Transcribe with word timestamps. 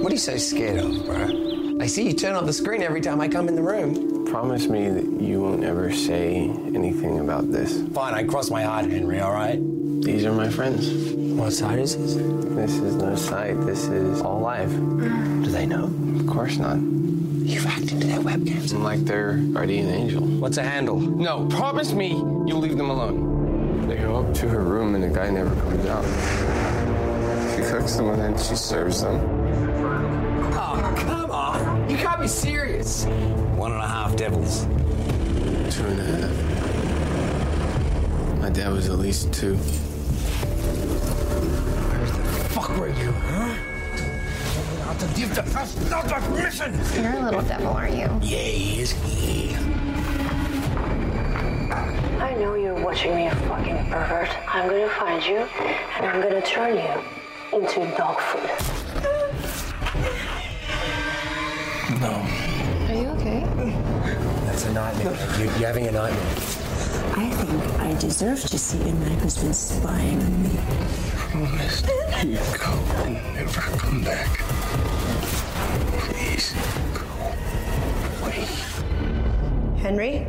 What 0.00 0.12
are 0.12 0.14
you 0.14 0.18
so 0.18 0.36
scared 0.36 0.78
of, 0.78 1.04
bro? 1.06 1.78
I 1.80 1.86
see 1.86 2.06
you 2.06 2.12
turn 2.12 2.34
off 2.36 2.46
the 2.46 2.52
screen 2.52 2.82
every 2.82 3.00
time 3.00 3.20
I 3.20 3.26
come 3.26 3.48
in 3.48 3.56
the 3.56 3.62
room. 3.62 4.26
Promise 4.26 4.68
me 4.68 4.88
that 4.90 5.20
you 5.20 5.40
won't 5.40 5.64
ever 5.64 5.92
say 5.92 6.36
anything 6.74 7.18
about 7.18 7.50
this. 7.50 7.82
Fine, 7.92 8.14
I 8.14 8.22
cross 8.22 8.48
my 8.48 8.62
heart, 8.62 8.84
Henry, 8.84 9.18
all 9.20 9.32
right? 9.32 9.58
These 10.02 10.24
are 10.24 10.32
my 10.32 10.48
friends. 10.50 10.88
What 11.36 11.52
side 11.52 11.80
is 11.80 11.96
this? 11.96 12.14
This 12.14 12.74
is 12.74 12.94
no 12.94 13.16
sight. 13.16 13.60
This 13.66 13.88
is 13.88 14.20
all 14.20 14.38
live. 14.40 14.70
Mm. 14.70 15.44
Do 15.44 15.50
they 15.50 15.66
know? 15.66 15.92
Of 16.20 16.26
course 16.28 16.58
not. 16.58 16.78
You've 16.78 17.64
hacked 17.64 17.90
into 17.90 18.06
their 18.06 18.20
webcams. 18.20 18.72
I'm 18.72 18.84
like 18.84 19.00
their 19.00 19.34
guardian 19.36 19.88
angel. 19.88 20.22
What's 20.22 20.58
a 20.58 20.62
handle? 20.62 21.00
No, 21.00 21.46
promise 21.48 21.92
me 21.92 22.10
you'll 22.10 22.60
leave 22.60 22.76
them 22.76 22.90
alone. 22.90 23.88
They 23.88 23.96
go 23.96 24.16
up 24.16 24.32
to 24.34 24.48
her 24.48 24.62
room 24.62 24.94
and 24.94 25.02
the 25.02 25.08
guy 25.08 25.30
never 25.30 25.54
comes 25.62 25.86
out. 25.86 26.04
She 27.56 27.62
cooks 27.68 27.96
them 27.96 28.10
and 28.10 28.20
then 28.20 28.38
she 28.38 28.54
serves 28.54 29.02
them. 29.02 29.37
Come 31.98 32.06
on. 32.06 32.06
You 32.06 32.06
can't 32.06 32.20
be 32.20 32.28
serious. 32.28 33.04
One 33.56 33.72
and 33.72 33.80
a 33.80 33.86
half 33.86 34.14
devils. 34.16 34.64
Two 35.74 35.86
and 35.86 36.00
a 36.00 36.04
half. 36.04 36.30
My 38.40 38.50
dad 38.50 38.72
was 38.72 38.88
at 38.88 38.98
least 38.98 39.32
two. 39.32 39.56
Where 41.88 42.06
the 42.06 42.12
Fuck 42.50 42.76
were 42.76 42.88
you, 42.88 43.12
huh? 43.12 43.54
Not 44.86 44.98
to 45.00 45.06
give 45.14 45.34
the 45.34 45.42
first 45.42 45.90
not 45.90 46.12
of 46.12 46.30
mission. 46.32 46.72
You're 47.02 47.14
a 47.14 47.22
little 47.24 47.42
devil, 47.42 47.68
aren't 47.68 47.94
you? 47.94 48.08
Yeah, 48.22 48.38
he 48.38 48.80
is. 48.80 48.92
He. 48.92 49.54
I 52.20 52.34
know 52.34 52.54
you're 52.54 52.80
watching 52.82 53.14
me, 53.16 53.24
you 53.24 53.30
fucking 53.30 53.90
pervert. 53.90 54.30
I'm 54.48 54.68
gonna 54.68 54.88
find 54.90 55.24
you, 55.24 55.38
and 55.38 56.06
I'm 56.06 56.20
gonna 56.22 56.42
turn 56.42 56.76
you 56.76 57.02
into 57.58 57.80
dog 57.96 58.20
food. 58.20 58.77
A 64.68 64.72
nightmare. 64.72 65.38
You, 65.38 65.44
you're 65.44 65.66
having 65.66 65.86
a 65.86 65.92
nightmare. 65.92 66.20
I 67.16 67.30
think 67.30 67.80
I 67.80 67.94
deserve 67.98 68.40
to 68.42 68.58
see 68.58 68.80
a 68.80 68.92
man 68.92 69.18
who's 69.20 69.38
been 69.38 69.54
spying 69.54 70.20
on 70.20 70.42
me. 70.42 70.50
Promise 71.30 71.82
you 72.24 72.38
go 72.58 72.72
and 73.04 73.14
never 73.34 73.60
come 73.60 74.02
back. 74.04 74.28
Please 76.00 76.54
go 76.94 77.06
away. 78.26 78.46
Henry? 79.78 80.26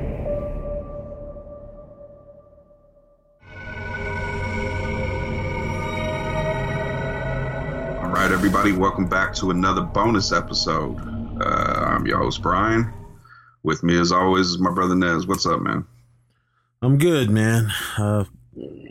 All 8.02 8.10
right, 8.10 8.32
everybody, 8.32 8.72
welcome 8.72 9.08
back 9.08 9.34
to 9.36 9.52
another 9.52 9.82
bonus 9.82 10.32
episode. 10.32 10.98
Uh, 11.42 11.86
I'm 11.88 12.06
your 12.06 12.20
host, 12.20 12.42
Brian. 12.42 12.94
With 13.64 13.84
me, 13.84 14.00
as 14.00 14.12
always, 14.12 14.58
my 14.58 14.72
brother 14.72 14.96
Nez. 14.96 15.28
What's 15.28 15.46
up, 15.46 15.60
man? 15.62 15.86
I'm 16.82 16.98
good, 16.98 17.30
man. 17.30 17.72
Uh, 17.98 18.24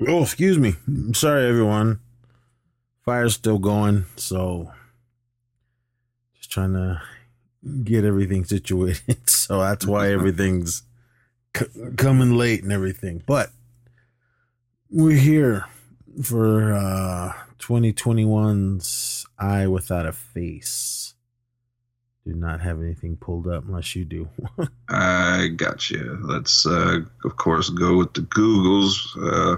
oh, 0.07 0.23
excuse 0.23 0.59
me. 0.59 0.75
I'm 0.87 1.15
sorry, 1.15 1.47
everyone. 1.49 2.01
Fire's 3.05 3.35
still 3.35 3.59
going, 3.59 4.05
so 4.17 4.71
just 6.37 6.51
trying 6.51 6.75
to 6.75 7.01
get 7.83 8.05
everything 8.05 8.45
situated. 8.45 9.29
So 9.29 9.61
that's 9.61 9.87
why 9.87 10.13
everything's 10.13 10.83
c- 11.57 11.65
coming 11.97 12.33
late 12.37 12.63
and 12.63 12.71
everything. 12.73 13.23
But 13.27 13.51
we're 14.91 15.17
here 15.17 15.65
for 16.23 16.75
uh 16.75 17.33
2021's 17.59 19.27
Eye 19.39 19.67
Without 19.67 20.05
a 20.05 20.13
Face. 20.13 21.15
Do 22.29 22.35
not 22.35 22.61
have 22.61 22.83
anything 22.83 23.17
pulled 23.17 23.49
up 23.49 23.65
unless 23.67 23.97
you 23.97 24.05
do. 24.05 24.29
I 24.91 25.49
got 25.57 25.89
you. 25.89 26.19
Let's, 26.21 26.67
uh, 26.67 26.99
of 27.25 27.37
course, 27.37 27.71
go 27.71 27.97
with 27.97 28.13
the 28.13 28.21
Googles. 28.21 28.99
Uh, 29.17 29.57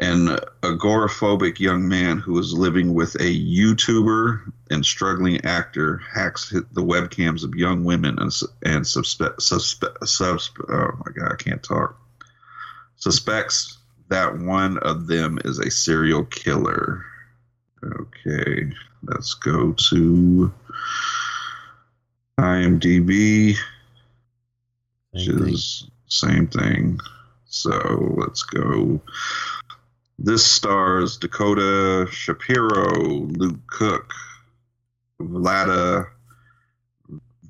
an 0.00 0.36
agoraphobic 0.60 1.58
young 1.58 1.88
man 1.88 2.18
who 2.18 2.38
is 2.38 2.52
living 2.52 2.92
with 2.92 3.14
a 3.14 3.34
YouTuber 3.34 4.52
and 4.70 4.84
struggling 4.84 5.42
actor 5.46 6.02
hacks 6.12 6.50
the 6.50 6.82
webcams 6.82 7.42
of 7.42 7.54
young 7.54 7.84
women 7.84 8.18
and, 8.18 8.30
and 8.66 8.86
suspect, 8.86 9.40
suspect, 9.40 9.98
suspe 10.02 10.62
oh 10.68 11.02
my 11.06 11.12
god, 11.12 11.32
I 11.32 11.36
can't 11.36 11.62
talk. 11.62 11.98
Suspects 12.96 13.78
that 14.10 14.36
one 14.36 14.76
of 14.80 15.06
them 15.06 15.38
is 15.46 15.58
a 15.58 15.70
serial 15.70 16.26
killer. 16.26 17.02
Okay, 17.82 18.70
let's 19.04 19.32
go 19.32 19.72
to 19.72 20.52
IMDb, 22.40 23.56
which 25.10 25.24
Same 25.26 25.38
thing. 25.38 25.54
is 25.54 25.90
same 26.08 26.46
thing. 26.48 27.00
So 27.46 28.14
let's 28.16 28.42
go. 28.42 29.00
This 30.18 30.44
stars 30.44 31.16
Dakota 31.16 32.06
Shapiro, 32.10 32.92
Luke 33.26 33.60
Cook, 33.66 34.12
Vlada 35.20 36.06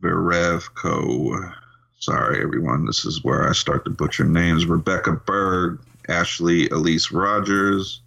Verevko. 0.00 1.52
Sorry, 1.98 2.42
everyone. 2.42 2.86
This 2.86 3.04
is 3.04 3.22
where 3.22 3.48
I 3.48 3.52
start 3.52 3.84
to 3.84 3.90
butcher 3.90 4.24
names. 4.24 4.66
Rebecca 4.66 5.12
Berg, 5.12 5.80
Ashley 6.08 6.68
Elise 6.70 7.12
Rogers, 7.12 8.00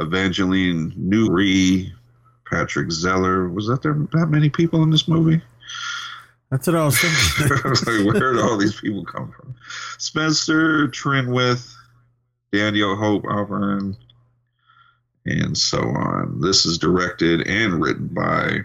Evangeline 0.00 0.92
Newry, 0.96 1.92
Patrick 2.50 2.90
Zeller. 2.90 3.48
Was 3.48 3.66
that 3.66 3.82
there 3.82 3.94
that 4.12 4.26
many 4.28 4.48
people 4.48 4.82
in 4.82 4.90
this 4.90 5.06
movie? 5.08 5.42
That's 6.50 6.66
what 6.66 6.76
I 6.76 6.84
was 6.84 6.98
thinking. 6.98 7.58
I 7.64 7.68
was 7.68 7.86
like, 7.86 8.06
where 8.06 8.32
did 8.32 8.42
all 8.42 8.56
these 8.56 8.80
people 8.80 9.04
come 9.04 9.32
from? 9.32 9.54
Spencer 9.98 10.88
Trinwith, 10.88 11.74
Daniel 12.52 12.96
Hope 12.96 13.24
Alvern, 13.24 13.96
and 15.26 15.56
so 15.56 15.80
on. 15.80 16.40
This 16.40 16.66
is 16.66 16.78
directed 16.78 17.46
and 17.46 17.82
written 17.82 18.08
by 18.08 18.58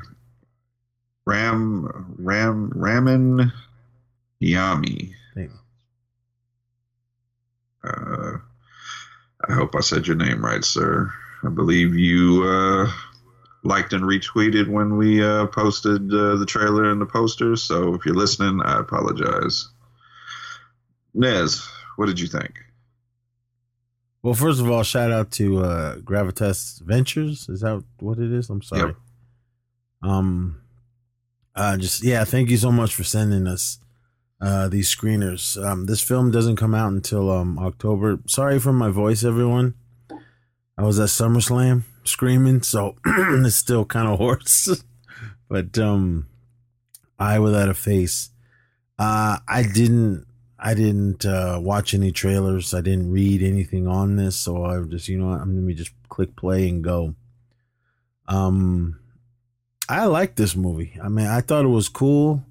Ram 1.26 2.16
Ram 2.18 2.72
Raman 2.76 3.52
Yami. 4.42 5.14
Uh, 7.84 8.38
I 9.48 9.54
hope 9.54 9.76
I 9.76 9.80
said 9.80 10.06
your 10.06 10.18
name 10.18 10.44
right, 10.44 10.64
sir. 10.64 11.12
I 11.44 11.50
believe 11.50 11.96
you 11.96 12.44
uh, 12.44 12.92
liked 13.64 13.94
and 13.94 14.04
retweeted 14.04 14.68
when 14.68 14.98
we 14.98 15.24
uh, 15.24 15.48
posted 15.48 16.14
uh, 16.14 16.36
the 16.36 16.46
trailer 16.46 16.92
and 16.92 17.02
the 17.02 17.06
posters. 17.06 17.64
So 17.64 17.94
if 17.94 18.06
you're 18.06 18.16
listening, 18.16 18.62
I 18.64 18.80
apologize. 18.80 19.70
Nez, 21.14 21.68
what 21.98 22.06
did 22.06 22.20
you 22.20 22.28
think? 22.28 22.60
Well, 24.22 24.34
first 24.34 24.60
of 24.60 24.70
all, 24.70 24.84
shout 24.84 25.12
out 25.12 25.32
to 25.32 25.64
uh, 25.64 25.96
Gravitas 25.98 26.82
Ventures. 26.82 27.48
Is 27.50 27.62
that 27.62 27.84
what 28.00 28.20
it 28.20 28.32
is? 28.32 28.50
I'm 28.50 28.62
sorry. 28.62 28.88
Yep. 28.88 28.96
Um, 30.04 30.62
uh, 31.56 31.78
just 31.78 32.04
yeah, 32.04 32.24
thank 32.24 32.50
you 32.50 32.58
so 32.58 32.72
much 32.72 32.96
for 32.96 33.04
sending 33.04 33.48
us 33.48 33.80
uh 34.42 34.70
these 34.70 34.94
screeners. 34.94 35.62
Um, 35.62 35.86
this 35.86 36.02
film 36.02 36.32
doesn't 36.32 36.56
come 36.56 36.74
out 36.74 36.94
until 36.94 37.30
um 37.30 37.60
October. 37.60 38.20
Sorry 38.28 38.60
for 38.60 38.72
my 38.72 38.90
voice, 38.90 39.26
everyone. 39.26 39.74
I 40.78 40.84
was 40.84 40.98
at 41.00 41.10
SummerSlam 41.10 41.84
screaming, 42.10 42.62
so 42.62 42.96
it's 43.06 43.56
still 43.56 43.86
kind 43.86 44.08
of 44.08 44.18
hoarse. 44.20 44.84
but 45.48 45.78
um, 45.78 46.28
Eye 47.18 47.40
Without 47.40 47.70
a 47.70 47.74
Face. 47.74 48.30
Uh, 48.98 49.38
I 49.48 49.64
didn't 49.64 50.26
I 50.62 50.74
didn't 50.74 51.26
uh, 51.26 51.60
watch 51.62 51.94
any 51.94 52.12
trailers. 52.12 52.74
I 52.74 52.82
didn't 52.82 53.12
read 53.12 53.42
anything 53.42 53.88
on 53.88 54.18
this, 54.18 54.36
so 54.36 54.66
I 54.66 54.82
just 54.84 55.08
you 55.08 55.18
know 55.18 55.30
I'm 55.30 55.66
me 55.66 55.74
just 55.74 55.92
click 56.10 56.36
play 56.36 56.68
and 56.68 56.84
go. 56.84 57.16
Um, 58.28 59.00
I 59.88 60.06
like 60.06 60.36
this 60.36 60.56
movie. 60.56 61.00
I 61.02 61.08
mean, 61.08 61.28
I 61.28 61.42
thought 61.42 61.66
it 61.66 61.70
was 61.70 61.90
cool. 61.90 62.44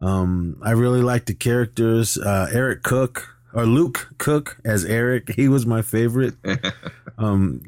Um, 0.00 0.60
I 0.62 0.72
really 0.72 1.02
liked 1.02 1.26
the 1.26 1.34
characters. 1.34 2.18
Uh, 2.18 2.48
Eric 2.50 2.82
Cook 2.82 3.35
or 3.56 3.64
Luke 3.66 4.10
Cook 4.18 4.58
as 4.64 4.84
Eric, 4.84 5.32
he 5.34 5.48
was 5.48 5.66
my 5.66 5.82
favorite. 5.82 6.34
Um, 7.18 7.62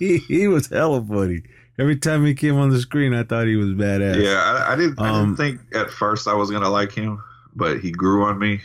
he, 0.00 0.16
he 0.26 0.48
was 0.48 0.66
hella 0.66 1.00
funny. 1.04 1.42
Every 1.78 1.94
time 1.94 2.26
he 2.26 2.34
came 2.34 2.56
on 2.56 2.70
the 2.70 2.80
screen, 2.80 3.14
I 3.14 3.22
thought 3.22 3.46
he 3.46 3.54
was 3.54 3.68
badass. 3.68 4.20
Yeah, 4.20 4.42
I, 4.42 4.72
I 4.72 4.76
didn't. 4.76 4.98
I 5.00 5.08
Um, 5.10 5.36
didn't 5.36 5.36
think 5.36 5.76
at 5.76 5.88
first 5.88 6.26
I 6.26 6.34
was 6.34 6.50
gonna 6.50 6.68
like 6.68 6.90
him, 6.90 7.22
but 7.54 7.78
he 7.78 7.92
grew 7.92 8.24
on 8.24 8.40
me. 8.40 8.60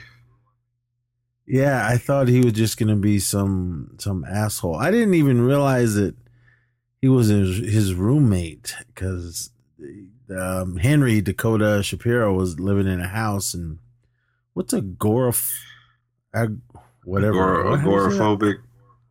Yeah, 1.46 1.86
I 1.88 1.98
thought 1.98 2.30
he 2.30 2.40
was 2.42 2.54
just 2.54 2.80
gonna 2.80 2.96
be 2.96 3.20
some 3.20 3.92
some 4.00 4.26
asshole. 4.26 4.76
I 4.78 4.90
didn't 4.90 5.14
even 5.14 5.42
realize 5.42 5.94
that 5.94 6.16
he 7.00 7.08
was 7.08 7.28
his, 7.28 7.58
his 7.58 7.94
roommate 7.94 8.74
because 8.88 9.52
um, 10.36 10.78
Henry 10.78 11.22
Dakota 11.22 11.84
Shapiro 11.84 12.34
was 12.34 12.60
living 12.60 12.88
in 12.88 13.02
a 13.02 13.08
house 13.08 13.54
and 13.54 13.78
what's 14.54 14.74
agoraph, 14.74 15.52
ag, 16.34 16.58
whatever 17.04 17.34
Agor- 17.34 17.70
What- 17.70 17.80
how 17.80 17.86
do 17.86 17.92
you 17.92 18.12
say 18.12 18.18
that? 18.18 18.24
agoraphobic. 18.24 18.56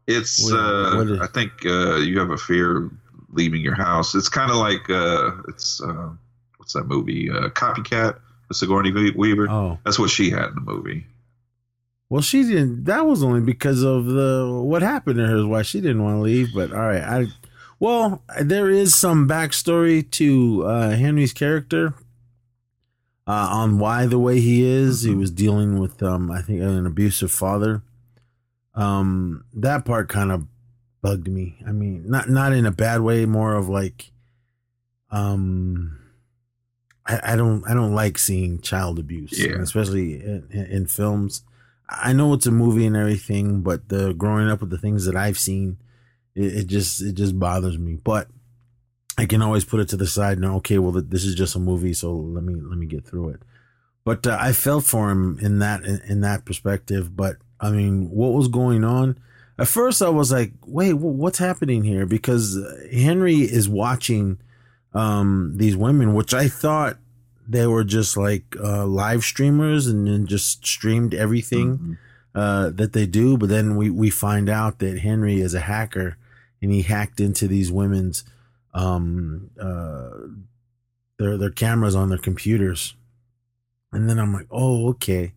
It's. 0.07 0.51
What- 0.51 0.59
uh, 0.61 0.97
what 0.97 1.07
is- 1.09 1.21
I 1.21 1.27
think 1.29 1.53
uh, 1.67 1.97
you 1.97 2.19
have 2.19 2.31
a 2.31 2.37
fear 2.37 2.91
leaving 3.33 3.61
your 3.63 3.75
house. 3.75 4.15
It's 4.15 4.29
kind 4.29 4.51
of 4.51 4.57
like 4.59 4.89
uh, 4.91 5.31
it's 5.49 5.81
uh, 5.83 6.11
what's 6.59 6.73
that 6.75 6.85
movie? 6.87 7.31
Uh, 7.31 7.49
Copycat 7.51 8.19
with 8.49 8.57
Sigourney 8.57 8.93
Weaver. 9.15 9.49
Oh, 9.49 9.79
That's 9.85 9.99
what 9.99 10.11
she 10.11 10.31
had 10.31 10.49
in 10.51 10.55
the 10.57 10.61
movie. 10.61 11.07
well, 12.11 12.21
she 12.21 12.43
didn't. 12.43 12.85
That 12.85 13.07
was 13.07 13.23
only 13.23 13.41
because 13.41 13.83
of 13.83 14.05
the 14.07 14.51
what 14.63 14.83
happened 14.83 15.17
to 15.17 15.27
her. 15.27 15.37
Is 15.37 15.45
why 15.47 15.63
she 15.63 15.81
didn't 15.81 16.03
want 16.03 16.17
to 16.19 16.21
leave. 16.23 16.49
But 16.55 16.73
all 16.73 16.81
right, 16.81 17.03
I. 17.03 17.27
Well, 17.81 18.23
there 18.41 18.71
is 18.71 18.95
some 18.95 19.27
backstory 19.29 20.09
to 20.13 20.63
uh, 20.65 20.91
Henry's 20.91 21.33
character 21.33 21.95
uh, 23.27 23.49
on 23.53 23.79
why 23.79 24.07
the 24.07 24.19
way 24.19 24.41
he 24.41 24.65
is. 24.65 25.03
He 25.03 25.15
was 25.15 25.31
dealing 25.31 25.79
with, 25.79 26.03
um, 26.03 26.31
I 26.31 26.43
think, 26.43 26.61
an 26.61 26.87
abusive 26.87 27.31
father. 27.31 27.83
Um, 28.75 29.45
that 29.55 29.85
part 29.85 30.09
kind 30.09 30.33
of 30.33 30.47
bugged 31.03 31.29
me. 31.29 31.57
I 31.67 31.73
mean, 31.73 32.09
not 32.09 32.29
not 32.29 32.53
in 32.53 32.65
a 32.67 32.71
bad 32.71 33.01
way, 33.03 33.27
more 33.27 33.55
of 33.55 33.69
like, 33.69 34.11
um, 35.11 35.99
I, 37.07 37.33
I 37.33 37.37
don't 37.37 37.65
I 37.69 37.75
don't 37.75 37.95
like 37.95 38.19
seeing 38.19 38.61
child 38.61 38.99
abuse, 38.99 39.39
Yeah. 39.39 39.61
especially 39.61 40.15
in, 40.23 40.47
in, 40.51 40.67
in 40.67 40.87
films. 40.87 41.43
I 41.89 42.13
know 42.15 42.33
it's 42.33 42.47
a 42.47 42.51
movie 42.51 42.87
and 42.87 42.97
everything, 42.97 43.61
but 43.61 43.89
the 43.89 44.15
growing 44.15 44.49
up 44.49 44.61
with 44.61 44.71
the 44.71 44.79
things 44.79 45.05
that 45.05 45.17
I've 45.17 45.39
seen, 45.39 45.77
it, 46.35 46.55
it 46.57 46.67
just 46.67 47.03
it 47.03 47.13
just 47.13 47.39
bothers 47.39 47.79
me. 47.79 47.97
But 48.03 48.29
I 49.23 49.27
can 49.27 49.41
always 49.41 49.65
put 49.65 49.79
it 49.79 49.89
to 49.91 49.97
the 49.97 50.07
side 50.09 50.39
and 50.39 50.47
okay, 50.57 50.79
well 50.79 50.91
this 50.91 51.25
is 51.25 51.37
just 51.37 51.55
a 51.55 51.61
movie, 51.61 51.95
so 51.95 52.13
let 52.13 52.43
me 52.43 52.55
let 52.55 52.77
me 52.77 52.87
get 52.87 53.05
through 53.05 53.29
it. 53.29 53.43
But 54.05 54.27
uh, 54.27 54.37
I 54.41 54.53
felt 54.53 54.83
for 54.83 55.11
him 55.11 55.39
in 55.41 55.61
that 55.61 55.85
in, 55.85 56.01
in 56.09 56.21
that 56.23 56.45
perspective. 56.45 57.17
But 57.17 57.37
I 57.61 57.71
mean, 57.71 58.11
what 58.11 58.33
was 58.33 58.49
going 58.49 58.83
on? 58.83 59.17
At 59.61 59.69
first, 59.69 60.03
I 60.03 60.09
was 60.09 60.33
like, 60.33 60.55
"Wait, 60.67 60.95
what's 60.95 61.39
happening 61.39 61.85
here?" 61.85 62.05
Because 62.05 62.59
Henry 62.93 63.43
is 63.43 63.69
watching 63.69 64.39
um, 64.93 65.53
these 65.55 65.77
women, 65.77 66.15
which 66.15 66.35
I 66.35 66.49
thought 66.49 66.97
they 67.49 67.69
were 67.69 67.85
just 67.85 68.17
like 68.17 68.57
uh, 68.59 68.87
live 68.87 69.23
streamers 69.23 69.87
and 69.87 70.09
then 70.09 70.27
just 70.27 70.67
streamed 70.67 71.15
everything 71.15 71.97
uh, 72.35 72.71
that 72.71 72.93
they 72.93 73.07
do. 73.07 73.39
But 73.39 73.51
then 73.51 73.77
we 73.77 73.89
we 73.89 74.11
find 74.11 74.49
out 74.49 74.81
that 74.81 74.99
Henry 74.99 75.41
is 75.41 75.55
a 75.55 75.61
hacker 75.61 76.17
and 76.61 76.73
he 76.73 76.83
hacked 76.83 77.21
into 77.21 77.47
these 77.47 77.71
women's 77.71 78.25
um, 78.75 79.51
uh, 79.61 80.11
their 81.19 81.37
their 81.39 81.51
cameras 81.51 81.95
on 81.95 82.09
their 82.09 82.19
computers. 82.19 82.95
And 83.93 84.09
then 84.09 84.19
I'm 84.19 84.33
like, 84.33 84.47
oh, 84.51 84.89
okay. 84.91 85.33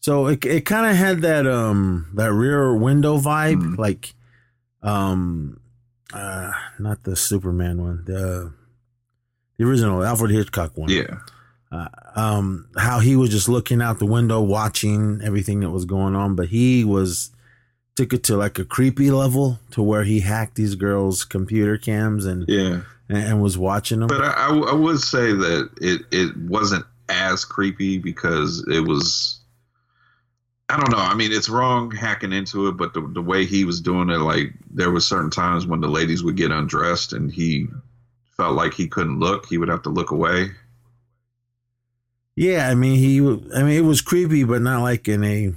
So 0.00 0.26
it 0.28 0.44
it 0.46 0.64
kind 0.64 0.86
of 0.90 0.96
had 0.96 1.20
that 1.20 1.46
um 1.46 2.10
that 2.14 2.32
rear 2.32 2.74
window 2.74 3.18
vibe, 3.18 3.60
Mhm. 3.62 3.78
like 3.78 4.14
um 4.82 5.60
uh 6.12 6.50
not 6.78 7.02
the 7.04 7.14
Superman 7.14 7.82
one, 7.82 8.04
the 8.06 8.52
the 9.58 9.64
original 9.66 10.02
Alfred 10.02 10.30
Hitchcock 10.30 10.76
one 10.78 10.88
Yeah. 10.88 11.18
uh, 11.70 11.88
um, 12.16 12.66
how 12.78 13.00
he 13.00 13.14
was 13.14 13.28
just 13.28 13.46
looking 13.48 13.82
out 13.82 13.98
the 13.98 14.06
window, 14.06 14.40
watching 14.40 15.20
everything 15.22 15.60
that 15.60 15.70
was 15.70 15.84
going 15.84 16.16
on, 16.16 16.34
but 16.34 16.48
he 16.48 16.82
was 16.82 17.30
took 17.96 18.12
it 18.12 18.24
to 18.24 18.36
like 18.36 18.58
a 18.58 18.64
creepy 18.64 19.10
level 19.10 19.58
to 19.72 19.82
where 19.82 20.04
he 20.04 20.20
hacked 20.20 20.54
these 20.54 20.74
girls' 20.74 21.24
computer 21.24 21.76
cams 21.76 22.24
and 22.26 22.44
Yeah. 22.48 22.82
and, 23.08 23.18
and 23.18 23.42
was 23.42 23.58
watching 23.58 24.00
them. 24.00 24.08
But 24.08 24.22
I, 24.22 24.30
I, 24.48 24.56
I 24.56 24.74
would 24.74 25.00
say 25.00 25.32
that 25.32 25.70
it, 25.80 26.02
it 26.10 26.36
wasn't 26.36 26.84
as 27.08 27.44
creepy 27.44 27.98
because 27.98 28.64
it 28.70 28.80
was. 28.80 29.36
I 30.68 30.76
don't 30.76 30.92
know. 30.92 30.98
I 30.98 31.14
mean, 31.14 31.32
it's 31.32 31.48
wrong 31.48 31.90
hacking 31.90 32.32
into 32.32 32.68
it, 32.68 32.76
but 32.76 32.94
the, 32.94 33.00
the 33.00 33.20
way 33.20 33.44
he 33.44 33.64
was 33.64 33.80
doing 33.80 34.08
it, 34.08 34.18
like 34.18 34.52
there 34.70 34.92
was 34.92 35.04
certain 35.04 35.30
times 35.30 35.66
when 35.66 35.80
the 35.80 35.88
ladies 35.88 36.22
would 36.22 36.36
get 36.36 36.52
undressed 36.52 37.12
and 37.12 37.28
he 37.32 37.66
felt 38.36 38.54
like 38.54 38.72
he 38.74 38.86
couldn't 38.86 39.18
look. 39.18 39.46
He 39.46 39.58
would 39.58 39.68
have 39.68 39.82
to 39.82 39.88
look 39.90 40.12
away. 40.12 40.52
yeah, 42.36 42.68
I 42.68 42.74
mean 42.76 42.96
he, 42.96 43.18
I 43.18 43.62
mean 43.64 43.76
it 43.76 43.84
was 43.84 44.00
creepy, 44.00 44.44
but 44.44 44.62
not 44.62 44.82
like 44.82 45.08
in 45.08 45.24
a 45.24 45.52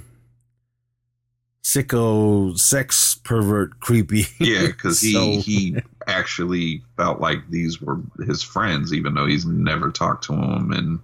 sicko 1.64 2.56
sex 2.58 3.18
pervert 3.24 3.80
creepy. 3.80 4.26
Yeah, 4.38 4.66
because 4.66 5.00
he 5.00 5.12
So- 5.12 5.40
he 5.40 5.76
actually 6.06 6.82
felt 6.96 7.20
like 7.20 7.38
these 7.50 7.80
were 7.80 8.00
his 8.26 8.42
friends, 8.42 8.92
even 8.92 9.14
though 9.14 9.26
he's 9.26 9.46
never 9.46 9.90
talked 9.90 10.24
to 10.24 10.32
them, 10.32 10.70
and 10.72 11.00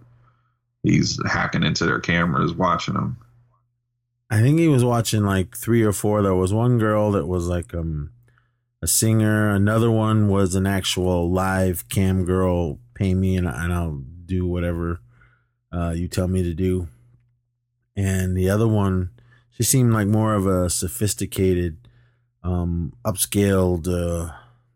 he's 0.83 1.19
hacking 1.27 1.63
into 1.63 1.87
their 1.87 2.01
cameras, 2.01 2.53
watching 2.53 2.95
them. 2.95 3.17
I 4.31 4.41
think 4.43 4.59
he 4.61 4.69
was 4.69 4.85
watching 4.85 5.25
like 5.25 5.57
three 5.57 5.83
or 5.83 5.93
four. 5.93 6.23
There 6.23 6.35
was 6.35 6.53
one 6.53 6.79
girl 6.79 7.11
that 7.13 7.27
was 7.27 7.49
like 7.49 7.75
um 7.75 8.11
a 8.83 8.87
singer. 8.87 9.51
Another 9.51 9.91
one 9.91 10.29
was 10.29 10.55
an 10.55 10.67
actual 10.67 11.31
live 11.33 11.89
cam 11.89 12.25
girl. 12.25 12.79
Pay 12.95 13.15
me 13.15 13.37
and, 13.37 13.49
and 13.49 13.73
I'll 13.73 14.03
do 14.27 14.47
whatever 14.47 15.01
uh, 15.73 15.91
you 15.91 16.07
tell 16.07 16.29
me 16.29 16.43
to 16.43 16.55
do. 16.55 16.87
And 17.97 18.37
the 18.37 18.51
other 18.51 18.69
one, 18.69 19.11
she 19.61 19.65
seemed 19.65 19.93
like 19.93 20.07
more 20.07 20.33
of 20.35 20.47
a 20.47 20.71
sophisticated, 20.71 21.77
um, 22.43 22.95
upscaled 23.05 23.87
uh, 23.89 24.33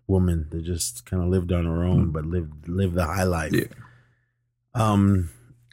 woman 0.06 0.46
that 0.50 0.62
just 0.62 1.06
kind 1.06 1.22
of 1.22 1.30
lived 1.30 1.52
on 1.52 1.64
her 1.64 1.82
own, 1.82 2.10
but 2.10 2.26
lived 2.26 2.68
lived 2.68 2.94
the 2.94 3.06
high 3.06 3.24
life. 3.24 3.54
Yeah. 3.54 3.64
Um, 4.74 5.30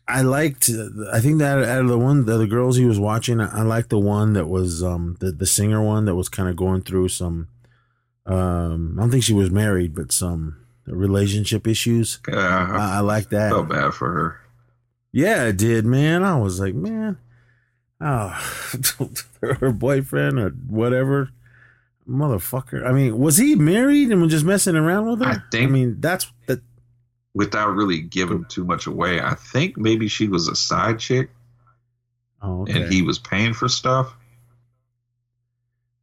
I 0.07 0.21
liked. 0.21 0.69
I 1.11 1.19
think 1.19 1.39
that 1.39 1.57
out 1.57 1.81
of 1.81 1.89
the 1.89 1.97
one, 1.97 2.23
the, 2.23 2.37
the 2.37 2.47
girls 2.47 2.77
he 2.77 2.85
was 2.85 2.99
watching, 3.01 3.41
I, 3.41 3.59
I 3.59 3.61
liked 3.63 3.89
the 3.89 3.99
one 3.99 4.31
that 4.31 4.47
was 4.47 4.81
um 4.81 5.17
the 5.19 5.33
the 5.33 5.45
singer 5.45 5.83
one 5.83 6.05
that 6.05 6.15
was 6.15 6.29
kind 6.29 6.47
of 6.47 6.55
going 6.55 6.81
through 6.81 7.09
some. 7.09 7.49
Um, 8.25 8.95
I 8.97 9.01
don't 9.01 9.11
think 9.11 9.25
she 9.25 9.33
was 9.33 9.51
married, 9.51 9.93
but 9.93 10.13
some 10.13 10.55
relationship 10.85 11.67
issues. 11.67 12.19
I 12.29 12.31
I, 12.31 12.89
I 12.95 12.99
like 13.01 13.27
that. 13.31 13.51
felt 13.51 13.67
bad 13.67 13.93
for 13.93 14.09
her. 14.13 14.39
Yeah, 15.11 15.47
it 15.47 15.57
did, 15.57 15.85
man. 15.85 16.23
I 16.23 16.39
was 16.39 16.61
like, 16.61 16.75
man, 16.75 17.17
oh, 18.01 18.29
her 19.41 19.71
boyfriend 19.71 20.39
or 20.39 20.49
whatever, 20.67 21.29
motherfucker. 22.09 22.85
I 22.85 22.91
mean, 22.91 23.17
was 23.19 23.37
he 23.37 23.55
married 23.55 24.11
and 24.11 24.21
was 24.21 24.31
just 24.31 24.45
messing 24.45 24.75
around 24.75 25.07
with 25.09 25.19
her? 25.21 25.27
I 25.27 25.37
think- 25.51 25.69
I 25.69 25.71
mean, 25.71 25.97
that's 25.99 26.31
that. 26.47 26.61
Without 27.33 27.69
really 27.75 28.01
giving 28.01 28.43
too 28.49 28.65
much 28.65 28.87
away, 28.87 29.21
I 29.21 29.35
think 29.35 29.77
maybe 29.77 30.09
she 30.09 30.27
was 30.27 30.49
a 30.49 30.55
side 30.55 30.99
chick 30.99 31.29
Oh, 32.41 32.63
okay. 32.63 32.81
and 32.81 32.91
he 32.93 33.01
was 33.03 33.19
paying 33.19 33.53
for 33.53 33.69
stuff. 33.69 34.13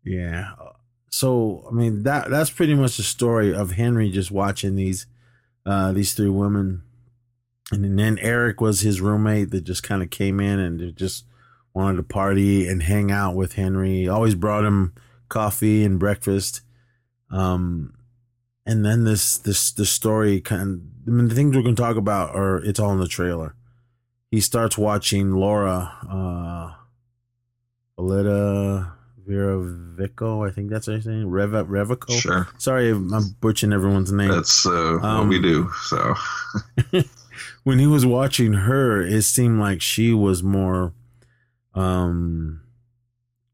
Yeah. 0.05 0.53
So 1.11 1.67
I 1.71 1.75
mean 1.75 2.05
that 2.05 2.31
that's 2.31 2.51
pretty 2.51 2.75
much 2.75 2.97
the 2.97 3.03
story 3.03 3.55
of 3.55 3.73
Henry 3.73 4.11
just 4.11 4.31
watching 4.31 4.75
these 4.77 5.07
uh 5.67 5.93
these 5.93 6.15
three 6.15 6.29
women. 6.31 6.83
And 7.71 7.99
then 7.99 8.19
Eric 8.21 8.61
was 8.63 8.81
his 8.81 9.01
roommate 9.03 9.51
that 9.51 9.65
just 9.65 9.83
kind 9.83 10.03
of 10.03 10.09
came 10.09 10.41
in 10.41 10.59
and 10.59 10.97
just 10.97 11.25
wanted 11.75 11.97
to 11.99 12.03
party 12.03 12.67
and 12.67 12.83
hang 12.83 13.11
out 13.11 13.35
with 13.37 13.55
Henry. 13.55 14.09
Always 14.09 14.35
brought 14.35 14.65
him 14.65 14.95
coffee 15.29 15.85
and 15.85 15.99
breakfast. 15.99 16.63
Um 17.31 17.95
and 18.67 18.85
then 18.85 19.05
this 19.05 19.39
this 19.39 19.71
the 19.73 19.87
story 19.87 20.41
kind 20.41 20.63
of 20.63 20.81
I 21.07 21.11
mean 21.17 21.29
the 21.29 21.35
things 21.35 21.55
we're 21.57 21.63
gonna 21.63 21.75
talk 21.77 21.97
about 21.97 22.35
are 22.35 22.59
it's 22.65 22.81
all 22.81 22.93
in 22.93 23.01
the 23.01 23.09
trailer. 23.09 23.55
He 24.31 24.41
starts 24.41 24.77
watching 24.77 25.33
Laura 25.33 25.93
uh 26.11 26.75
Valetta 27.99 28.93
Vera 29.27 29.59
Vico, 29.63 30.43
I 30.45 30.51
think 30.51 30.71
that's 30.71 30.87
her 30.87 30.99
name. 30.99 31.29
Reva 31.29 31.65
Revico. 31.65 32.19
Sure, 32.19 32.49
Sorry, 32.57 32.91
I'm 32.91 33.11
butchering 33.43 33.75
everyone's 33.75 34.11
name. 34.11 34.31
that's 34.31 34.65
uh, 34.65 34.97
what 35.01 35.05
Um, 35.05 35.29
we 35.29 35.39
do. 35.43 35.71
So 35.83 36.15
when 37.65 37.79
he 37.79 37.87
was 37.87 38.07
watching 38.07 38.55
her, 38.55 39.03
it 39.03 39.23
seemed 39.23 39.61
like 39.61 39.83
she 39.83 40.15
was 40.15 40.43
more 40.43 40.95
um 41.79 42.61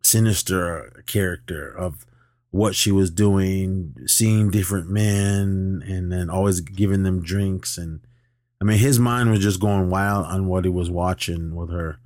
sinister 0.03 1.03
character 1.07 1.71
of 1.71 2.07
what 2.51 2.75
she 2.75 2.91
was 2.93 3.11
doing, 3.11 3.97
seeing 4.07 4.51
different 4.51 4.89
men 4.89 5.83
and 5.87 6.11
then 6.11 6.31
always 6.31 6.61
giving 6.61 7.03
them 7.03 7.23
drinks 7.23 7.77
and 7.77 8.01
I 8.61 8.65
mean 8.65 8.79
his 8.79 8.99
mind 8.99 9.31
was 9.31 9.41
just 9.41 9.61
going 9.61 9.91
wild 9.91 10.27
on 10.27 10.47
what 10.47 10.65
he 10.65 10.71
was 10.71 10.91
watching 10.91 11.55
with 11.55 11.71
her. 11.71 11.99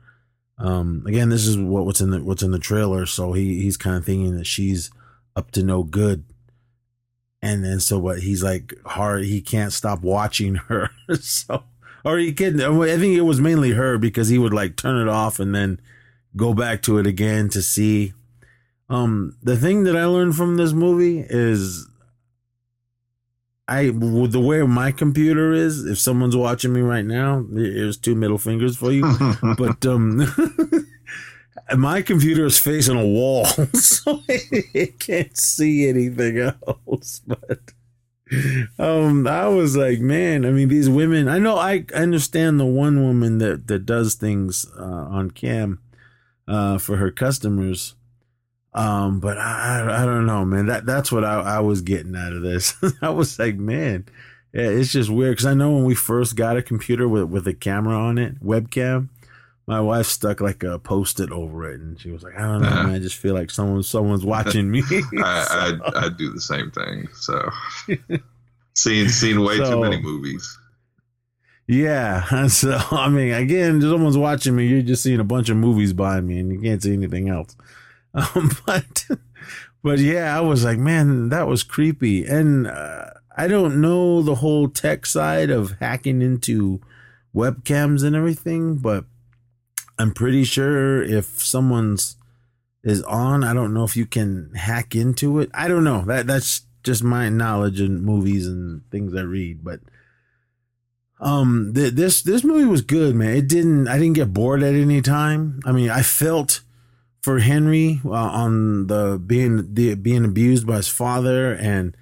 Um 0.59 1.05
again, 1.07 1.29
this 1.29 1.47
is 1.47 1.57
what, 1.57 1.87
what's 1.87 2.01
in 2.01 2.11
the 2.11 2.21
what's 2.23 2.43
in 2.43 2.51
the 2.51 2.59
trailer, 2.59 3.07
so 3.07 3.33
he 3.33 3.63
he's 3.63 3.77
kind 3.77 3.97
of 3.97 4.05
thinking 4.05 4.37
that 4.37 4.47
she's 4.47 4.91
up 5.37 5.53
to 5.53 5.63
no 5.63 5.85
good. 5.85 6.25
And 7.41 7.65
then 7.65 7.79
so 7.79 7.97
what 7.97 8.21
he's 8.21 8.43
like 8.43 8.75
hard 8.85 9.23
he 9.25 9.41
can't 9.41 9.73
stop 9.73 10.01
watching 10.03 10.55
her. 10.69 10.91
so 11.21 11.63
or 12.05 12.19
he 12.19 12.33
can 12.33 12.61
I 12.61 12.97
think 12.97 13.17
it 13.17 13.21
was 13.21 13.41
mainly 13.41 13.73
her 13.73 13.99
because 13.99 14.29
he 14.29 14.39
would 14.39 14.55
like 14.55 14.75
turn 14.75 15.01
it 15.01 15.09
off 15.09 15.39
and 15.39 15.55
then 15.55 15.81
go 16.37 16.55
back 16.55 16.83
to 16.83 16.99
it 16.99 17.07
again 17.07 17.49
to 17.51 17.63
see. 17.63 18.13
Um 18.89 19.37
the 19.43 19.57
thing 19.57 19.85
that 19.85 19.97
I 19.97 20.07
learned 20.07 20.37
from 20.37 20.57
this 20.57 20.73
movie 20.73 21.25
is 21.29 21.87
I 23.67 23.91
with 23.91 24.33
the 24.33 24.41
way 24.41 24.63
my 24.63 24.93
computer 24.93 25.53
is, 25.53 25.85
if 25.85 25.99
someone's 25.99 26.37
watching 26.37 26.73
me 26.73 26.81
right 26.81 27.05
now, 27.05 27.45
here's 27.53 27.99
two 27.99 28.15
middle 28.15 28.39
fingers 28.39 28.77
for 28.77 28.91
you. 28.91 29.05
but 29.59 29.85
um 29.85 30.27
my 31.77 32.01
computer 32.01 32.47
is 32.47 32.59
facing 32.59 32.99
a 32.99 33.07
wall, 33.07 33.45
so 33.75 34.23
it 34.29 34.99
can't 34.99 35.37
see 35.37 35.89
anything 35.89 36.39
else. 36.39 37.21
But 37.27 37.73
um, 38.79 39.27
I 39.27 39.49
was 39.49 39.77
like, 39.77 40.01
man, 40.01 40.45
I 40.45 40.51
mean, 40.51 40.69
these 40.69 40.89
women. 40.89 41.29
I 41.29 41.39
know 41.39 41.57
I 41.57 41.85
understand 41.95 42.59
the 42.59 42.67
one 42.67 43.03
woman 43.03 43.39
that 43.39 43.67
that 43.67 43.87
does 43.87 44.15
things 44.15 44.67
uh, 44.79 44.83
on 44.83 45.31
cam 45.31 45.81
uh, 46.49 46.79
for 46.79 46.97
her 46.97 47.11
customers. 47.13 47.95
Um, 48.75 49.21
but 49.21 49.39
I, 49.39 50.03
I 50.03 50.05
don't 50.05 50.27
know, 50.27 50.45
man. 50.45 50.67
That 50.67 50.87
that's 50.87 51.11
what 51.13 51.25
I, 51.25 51.41
I 51.41 51.61
was 51.61 51.81
getting 51.83 52.17
out 52.17 52.33
of 52.33 52.43
this. 52.43 52.75
I 53.03 53.11
was 53.11 53.39
like, 53.39 53.57
man, 53.57 54.07
yeah, 54.53 54.69
it's 54.69 54.93
just 54.93 55.11
weird 55.11 55.33
because 55.33 55.47
I 55.47 55.55
know 55.55 55.73
when 55.73 55.85
we 55.85 55.95
first 55.95 56.37
got 56.37 56.57
a 56.57 56.63
computer 56.63 57.09
with 57.09 57.25
with 57.25 57.47
a 57.49 57.55
camera 57.55 57.97
on 57.97 58.19
it, 58.19 58.43
webcam, 58.45 59.09
my 59.67 59.81
wife 59.81 60.07
stuck 60.07 60.41
like 60.41 60.63
a 60.63 60.79
post 60.79 61.19
it 61.19 61.31
over 61.33 61.69
it, 61.71 61.81
and 61.81 61.99
she 62.01 62.11
was 62.11 62.23
like, 62.23 62.35
I 62.37 62.41
don't 62.43 62.63
know, 62.63 62.69
Uh-huh. 62.69 62.83
man. 62.85 62.95
I 62.95 62.99
just 62.99 63.17
feel 63.17 63.35
like 63.35 63.51
someone 63.51 63.83
someone's 63.83 64.25
watching 64.25 64.71
me. 64.71 64.83
I, 65.19 65.79
I 65.83 65.91
I 66.07 66.09
do 66.11 66.33
the 66.33 66.41
same 66.41 66.71
thing. 66.71 67.09
So 67.15 67.51
seen 68.75 69.09
seen 69.09 69.41
way 69.43 69.57
too 69.57 69.81
many 69.81 70.01
movies. 70.01 70.57
Yeah. 71.69 72.25
So, 72.49 72.81
I 72.91 73.09
mean, 73.09 73.33
again, 73.33 73.81
someone's 73.81 74.17
watching 74.17 74.57
me. 74.57 74.67
You're 74.67 74.83
just 74.83 75.03
seeing 75.03 75.21
a 75.21 75.25
bunch 75.25 75.51
of 75.51 75.57
movies 75.57 75.93
behind 75.93 76.27
me 76.27 76.41
and 76.41 76.51
you 76.51 76.61
can't 76.61 76.83
see 76.83 76.93
anything 76.93 77.29
else. 77.29 77.57
Um, 78.15 78.51
but, 78.67 79.07
but 79.83 79.99
yeah, 79.99 80.37
I 80.37 80.41
was 80.41 80.65
like, 80.65 80.79
man, 80.79 81.29
that 81.29 81.47
was 81.47 81.63
creepy. 81.63 82.25
And 82.25 82.67
uh, 82.67 83.11
I 83.37 83.47
don't 83.47 83.83
know 83.83 84.23
the 84.23 84.37
whole 84.37 84.69
tech 84.69 85.05
side 85.05 85.51
of 85.51 85.77
hacking 85.79 86.23
into 86.23 86.81
webcams 87.35 88.03
and 88.03 88.17
everything, 88.17 88.77
but 88.79 89.05
I'm 89.99 90.13
pretty 90.13 90.45
sure 90.45 91.03
if 91.03 91.27
someone's 91.39 92.17
is 92.83 93.03
on, 93.03 93.45
I 93.45 93.53
don't 93.53 93.75
know 93.75 93.85
if 93.85 93.97
you 93.97 94.07
can 94.07 94.53
hack 94.55 94.97
into 94.97 95.39
it. 95.39 95.51
I 95.53 95.69
don't 95.69 95.85
know. 95.85 96.03
That 96.07 96.27
that's 96.27 96.63
just 96.83 97.05
my 97.05 97.29
knowledge 97.29 97.81
in 97.81 98.03
movies 98.03 98.47
and 98.47 98.83
things 98.91 99.15
I 99.15 99.21
read, 99.21 99.63
but 99.63 99.81
um 101.21 101.73
th- 101.75 101.95
this 101.95 102.23
this 102.23 102.45
movie 102.45 102.65
was 102.65 102.83
good 102.83 103.15
man. 103.17 103.37
It 103.37 103.49
didn't 103.49 103.89
i 103.89 103.99
didn't 103.99 104.15
get 104.15 104.33
bored 104.33 104.63
at 104.63 104.75
any 104.75 105.01
time. 105.03 105.61
I 105.65 105.73
mean 105.73 105.91
i 105.91 106.03
felt 106.03 106.61
for 107.23 107.41
henry 107.41 108.01
uh, 108.05 108.11
on 108.11 108.87
the 108.87 109.21
being 109.25 109.75
the 109.75 109.95
being 109.97 110.25
abused 110.25 110.67
by 110.67 110.77
his 110.77 110.89
father 110.89 111.53
and 111.55 111.97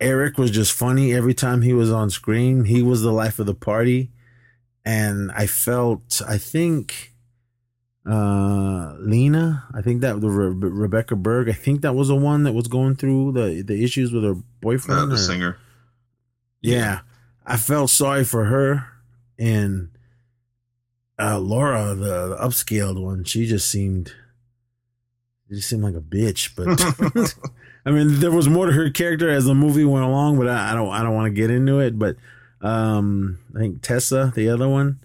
eric 0.00 0.38
was 0.38 0.52
just 0.52 0.72
funny 0.72 1.12
every 1.12 1.34
time 1.34 1.62
he 1.62 1.72
was 1.72 1.90
on 1.90 2.08
screen. 2.10 2.64
He 2.64 2.80
was 2.82 3.02
the 3.02 3.10
life 3.12 3.38
of 3.40 3.46
the 3.46 3.54
party. 3.54 4.10
And 4.84 5.32
i 5.32 5.46
felt 5.46 6.22
i 6.28 6.38
think 6.38 7.12
uh 8.06 8.94
lena 9.00 9.64
i 9.74 9.80
think 9.80 10.02
that 10.02 10.20
the 10.20 10.28
Re- 10.28 10.68
rebecca 10.70 11.16
berg 11.16 11.48
i 11.48 11.52
think 11.52 11.80
that 11.80 11.94
was 11.94 12.08
the 12.08 12.14
one 12.14 12.42
that 12.44 12.52
was 12.52 12.68
going 12.68 12.96
through 12.96 13.32
the 13.32 13.62
the 13.66 13.82
issues 13.82 14.12
with 14.12 14.24
her 14.24 14.32
Uh, 14.32 14.40
boyfriend 14.60 15.10
the 15.10 15.14
or- 15.14 15.16
singer. 15.16 15.56
yeah, 16.60 17.00
I 17.46 17.56
felt 17.56 17.90
sorry 17.90 18.24
for 18.24 18.44
her 18.46 18.86
and 19.38 19.90
uh, 21.18 21.38
Laura, 21.38 21.94
the, 21.94 22.28
the 22.28 22.36
upscaled 22.40 23.00
one. 23.02 23.24
She 23.24 23.46
just 23.46 23.70
seemed, 23.70 24.12
she 25.48 25.56
just 25.56 25.68
seemed 25.68 25.82
like 25.84 25.94
a 25.94 26.00
bitch. 26.00 26.50
But 26.56 27.34
I 27.86 27.90
mean, 27.90 28.18
there 28.20 28.30
was 28.32 28.48
more 28.48 28.66
to 28.66 28.72
her 28.72 28.90
character 28.90 29.28
as 29.30 29.44
the 29.44 29.54
movie 29.54 29.84
went 29.84 30.04
along. 30.04 30.38
But 30.38 30.48
I, 30.48 30.72
I 30.72 30.74
don't, 30.74 30.88
I 30.90 31.02
don't 31.02 31.14
want 31.14 31.26
to 31.26 31.40
get 31.40 31.50
into 31.50 31.78
it. 31.80 31.98
But 31.98 32.16
um, 32.62 33.38
I 33.54 33.58
think 33.60 33.82
Tessa, 33.82 34.32
the 34.34 34.48
other 34.48 34.68
one. 34.68 35.00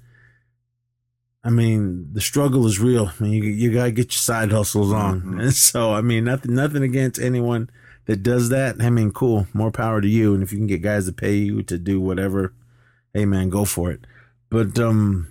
I 1.44 1.50
mean, 1.52 2.10
the 2.14 2.22
struggle 2.22 2.66
is 2.68 2.80
real. 2.80 3.12
I 3.20 3.24
mean, 3.24 3.32
you 3.34 3.44
you 3.44 3.72
gotta 3.74 3.92
get 3.92 4.08
your 4.12 4.20
side 4.20 4.52
hustles 4.52 4.92
on, 4.92 5.22
Mhm. 5.22 5.42
and 5.42 5.54
so 5.72 5.94
I 5.94 6.02
mean, 6.02 6.26
nothing 6.26 6.54
nothing 6.54 6.84
against 6.84 7.20
anyone 7.20 7.70
that 8.10 8.24
does 8.24 8.50
that. 8.50 8.82
I 8.82 8.90
mean, 8.90 9.12
cool, 9.12 9.46
more 9.54 9.70
power 9.70 10.02
to 10.02 10.08
you. 10.08 10.34
And 10.34 10.42
if 10.42 10.52
you 10.52 10.58
can 10.58 10.66
get 10.66 10.82
guys 10.82 11.06
to 11.06 11.14
pay 11.14 11.36
you 11.36 11.62
to 11.62 11.78
do 11.78 12.02
whatever, 12.02 12.56
hey 13.14 13.26
man, 13.26 13.50
go 13.50 13.66
for 13.66 13.92
it. 13.92 14.08
But 14.50 14.80
um, 14.80 15.28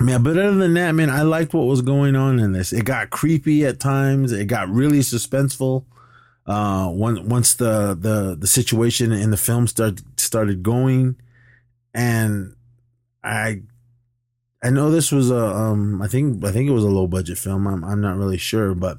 man, 0.00 0.22
but 0.22 0.38
other 0.38 0.54
than 0.54 0.72
that, 0.72 0.92
man, 0.92 1.10
I 1.10 1.20
liked 1.20 1.52
what 1.52 1.66
was 1.66 1.82
going 1.82 2.16
on 2.16 2.38
in 2.38 2.52
this. 2.52 2.72
It 2.72 2.86
got 2.86 3.10
creepy 3.10 3.66
at 3.66 3.80
times. 3.80 4.32
It 4.32 4.46
got 4.46 4.70
really 4.70 5.00
suspenseful. 5.00 5.84
Uh, 6.46 6.88
once 6.90 7.20
once 7.20 7.52
the 7.52 7.94
the 7.94 8.34
the 8.34 8.46
situation 8.46 9.12
in 9.12 9.30
the 9.30 9.36
film 9.36 9.66
started 9.66 10.00
started 10.18 10.62
going, 10.62 11.16
and 11.92 12.56
I 13.22 13.60
I 14.64 14.70
know 14.70 14.90
this 14.90 15.12
was 15.12 15.30
a 15.30 15.54
um 15.54 16.00
I 16.00 16.08
think 16.08 16.42
I 16.46 16.50
think 16.50 16.66
it 16.66 16.72
was 16.72 16.84
a 16.84 16.88
low 16.88 17.06
budget 17.06 17.36
film. 17.36 17.66
I'm 17.66 17.84
I'm 17.84 18.00
not 18.00 18.16
really 18.16 18.38
sure, 18.38 18.74
but 18.74 18.96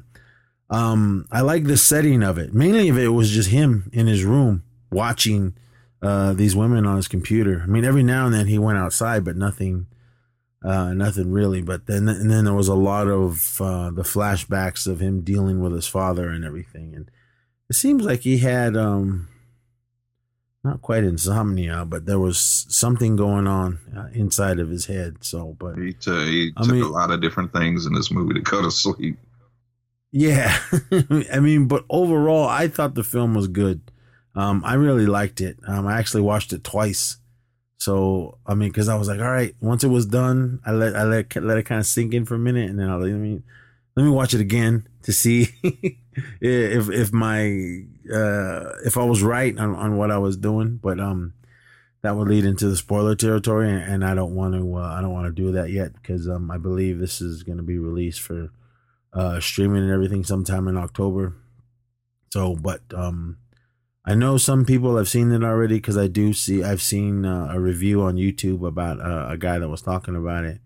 um 0.72 1.25
I 1.32 1.42
like 1.42 1.66
the 1.66 1.78
setting 1.78 2.24
of 2.24 2.38
it. 2.38 2.54
Mainly 2.54 2.88
if 2.90 2.98
it 2.98 3.10
was 3.10 3.30
just 3.30 3.50
him 3.50 3.90
in 3.94 4.08
his 4.08 4.24
room 4.24 4.63
watching 4.92 5.54
uh 6.01 6.34
these 6.34 6.56
women 6.56 6.86
on 6.88 6.96
his 6.96 7.08
computer. 7.08 7.62
I 7.63 7.68
mean 7.68 7.86
every 7.86 8.04
now 8.04 8.25
and 8.25 8.34
then 8.34 8.48
he 8.48 8.58
went 8.58 8.78
outside 8.80 9.24
but 9.24 9.36
nothing 9.36 9.86
uh 10.63 10.94
nothing 10.94 11.32
really. 11.32 11.62
But 11.62 11.86
then 11.88 12.08
and 12.08 12.32
then 12.32 12.46
there 12.46 12.54
was 12.54 12.68
a 12.70 12.74
lot 12.75 13.08
of 13.08 13.60
uh 13.62 13.92
the 13.92 14.04
flashbacks 14.04 14.88
of 14.88 15.00
him 15.01 15.22
dealing 15.22 15.60
with 15.62 15.74
his 15.74 15.88
father 15.88 16.30
and 16.30 16.44
everything 16.46 16.94
and 16.96 17.12
it 17.70 17.75
seems 17.75 18.04
like 18.04 18.22
he 18.22 18.40
had 18.40 18.75
um 18.75 19.28
not 20.63 20.82
quite 20.84 21.04
insomnia, 21.04 21.84
but 21.86 22.06
there 22.06 22.20
was 22.20 22.38
something 22.70 23.16
going 23.16 23.48
on 23.48 23.80
uh, 23.98 24.10
inside 24.13 24.60
of 24.60 24.70
his 24.70 24.86
head. 24.86 25.18
So, 25.22 25.56
but 25.60 25.75
He, 25.75 25.94
t- 25.94 26.12
he 26.12 26.54
I 26.56 26.62
took 26.63 26.72
mean- 26.74 26.84
a 26.84 26.88
lot 26.88 27.10
of 27.10 27.20
different 27.20 27.51
things 27.51 27.88
in 27.88 27.94
this 27.96 28.12
movie 28.12 28.36
to 28.36 28.42
go 28.42 28.62
to 28.62 28.70
sleep. 28.84 29.18
Yeah, 30.12 30.58
I 31.32 31.39
mean, 31.39 31.68
but 31.68 31.86
overall, 31.89 32.48
I 32.48 32.68
thought 32.68 32.96
the 32.96 33.03
film 33.03 33.34
was 33.34 33.48
good. 33.48 33.82
Um, 34.36 34.62
I 34.65 34.75
really 34.75 35.06
liked 35.06 35.41
it. 35.41 35.58
Um, 35.68 35.88
I 35.88 36.00
actually 36.00 36.22
watched 36.22 36.53
it 36.53 36.63
twice. 36.63 37.18
So, 37.80 38.38
I 38.46 38.53
mean, 38.53 38.70
because 38.70 38.89
I 38.89 38.96
was 38.96 39.08
like, 39.08 39.20
all 39.20 39.32
right, 39.32 39.56
once 39.60 39.84
it 39.84 39.88
was 39.88 40.06
done, 40.06 40.60
I 40.65 40.72
let 40.72 40.96
I 40.96 41.03
let 41.03 41.36
let 41.38 41.58
it 41.58 41.63
kind 41.63 41.80
of 41.80 41.86
sink 41.88 42.13
in 42.13 42.25
for 42.25 42.36
a 42.36 42.39
minute, 42.39 42.70
and 42.70 42.77
then 42.77 42.89
I 42.89 42.96
let 42.96 43.12
me 43.12 43.41
let 43.96 44.03
me 44.03 44.10
watch 44.10 44.34
it 44.34 44.41
again 44.41 44.88
to 45.03 45.13
see 45.13 45.48
if 46.41 46.89
if 46.89 47.12
my 47.12 47.84
uh 48.13 48.74
if 48.86 48.98
I 48.98 49.03
was 49.03 49.24
right 49.24 49.58
on, 49.58 49.75
on 49.75 49.98
what 49.98 50.12
I 50.12 50.18
was 50.18 50.38
doing. 50.38 50.77
But 50.77 51.00
um, 51.00 51.34
that 52.01 52.15
would 52.15 52.27
lead 52.27 52.46
into 52.46 52.70
the 52.70 52.77
spoiler 52.77 53.15
territory, 53.15 53.72
and, 53.72 53.82
and 53.82 54.06
I 54.06 54.13
don't 54.13 54.36
want 54.36 54.53
to 54.56 54.75
uh, 54.75 54.82
I 54.82 55.01
don't 55.01 55.13
want 55.13 55.25
to 55.25 55.41
do 55.41 55.51
that 55.53 55.72
yet 55.72 55.94
because 55.94 56.27
um 56.27 56.51
I 56.51 56.58
believe 56.58 57.00
this 57.00 57.22
is 57.22 57.44
going 57.44 57.58
to 57.58 57.63
be 57.63 57.80
released 57.80 58.22
for 58.22 58.51
uh 59.13 59.39
streaming 59.39 59.84
and 59.84 59.91
everything 59.91 60.24
sometime 60.24 60.68
in 60.68 60.77
October. 60.77 61.36
So, 62.32 62.56
but 62.56 62.82
um. 62.94 63.38
I 64.03 64.15
know 64.15 64.38
some 64.38 64.65
people 64.65 64.98
have 64.98 65.08
seen 65.08 65.32
it 65.32 65.44
already 65.44 65.75
because 65.75 65.96
I 65.96 66.08
do 66.08 66.34
see 66.34 66.63
I've 66.63 66.82
seen 66.82 67.24
uh, 67.24 67.50
a 67.51 67.60
review 67.60 68.01
on 68.01 68.15
YouTube 68.15 68.68
about 68.68 69.00
uh, 69.00 69.27
a 69.30 69.38
guy 69.38 69.60
that 69.60 69.70
was 69.70 69.84
talking 69.84 70.15
about 70.15 70.44
it, 70.44 70.60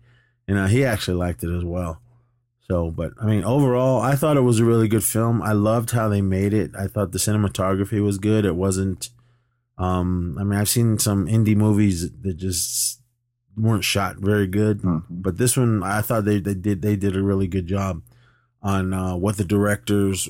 and 0.48 0.56
uh, 0.56 0.68
he 0.68 0.86
actually 0.86 1.18
liked 1.18 1.44
it 1.44 1.54
as 1.54 1.62
well. 1.62 2.00
So, 2.62 2.90
but 2.90 3.12
I 3.20 3.26
mean, 3.26 3.44
overall, 3.44 4.00
I 4.00 4.16
thought 4.16 4.38
it 4.38 4.40
was 4.40 4.58
a 4.58 4.64
really 4.64 4.88
good 4.88 5.04
film. 5.04 5.42
I 5.42 5.52
loved 5.52 5.90
how 5.90 6.08
they 6.08 6.22
made 6.22 6.54
it. 6.54 6.70
I 6.78 6.86
thought 6.86 7.12
the 7.12 7.18
cinematography 7.18 8.02
was 8.02 8.16
good. 8.16 8.46
It 8.46 8.56
wasn't. 8.56 9.10
Um, 9.76 10.38
I 10.40 10.42
mean, 10.44 10.58
I've 10.58 10.70
seen 10.70 10.98
some 10.98 11.26
indie 11.26 11.54
movies 11.54 12.10
that 12.22 12.38
just 12.38 13.02
weren't 13.54 13.84
shot 13.84 14.16
very 14.16 14.46
good, 14.46 14.80
Mhm. 14.80 15.02
but 15.10 15.36
this 15.36 15.58
one, 15.58 15.82
I 15.82 16.00
thought 16.00 16.24
they 16.24 16.40
they 16.40 16.54
did 16.54 16.80
they 16.80 16.96
did 16.96 17.16
a 17.16 17.22
really 17.22 17.48
good 17.48 17.66
job 17.66 18.00
on 18.62 18.92
uh, 18.92 19.16
what 19.16 19.36
the 19.36 19.44
directors, 19.44 20.28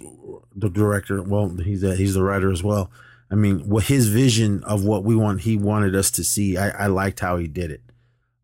the 0.55 0.69
director, 0.69 1.23
well, 1.23 1.49
he's 1.49 1.83
a, 1.83 1.95
he's 1.95 2.15
the 2.15 2.23
writer 2.23 2.51
as 2.51 2.63
well. 2.63 2.91
I 3.31 3.35
mean, 3.35 3.69
what 3.69 3.85
his 3.85 4.09
vision 4.09 4.63
of 4.65 4.85
what 4.85 5.05
we 5.05 5.17
want, 5.17 5.43
he 5.43 5.57
wanted 5.57 5.97
us 5.97 6.11
to 6.13 6.25
see. 6.25 6.57
I, 6.57 6.85
I 6.85 6.87
liked 6.87 7.21
how 7.21 7.37
he 7.39 7.49
did 7.49 7.71
it. 7.71 7.83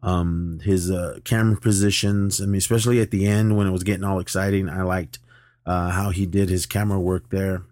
Um, 0.03 0.61
his 0.65 0.91
uh, 0.91 1.21
camera 1.25 1.61
positions. 1.61 2.41
I 2.41 2.47
mean, 2.47 2.57
especially 2.57 3.01
at 3.01 3.13
the 3.13 3.27
end 3.27 3.57
when 3.57 3.69
it 3.69 3.71
was 3.71 3.85
getting 3.85 4.03
all 4.03 4.19
exciting, 4.19 4.69
I 4.69 4.83
liked 4.83 5.21
uh, 5.65 5.91
how 5.91 6.11
he 6.11 6.27
did 6.27 6.49
his 6.49 6.67
camera 6.67 6.99
work 6.99 7.31
there 7.31 7.63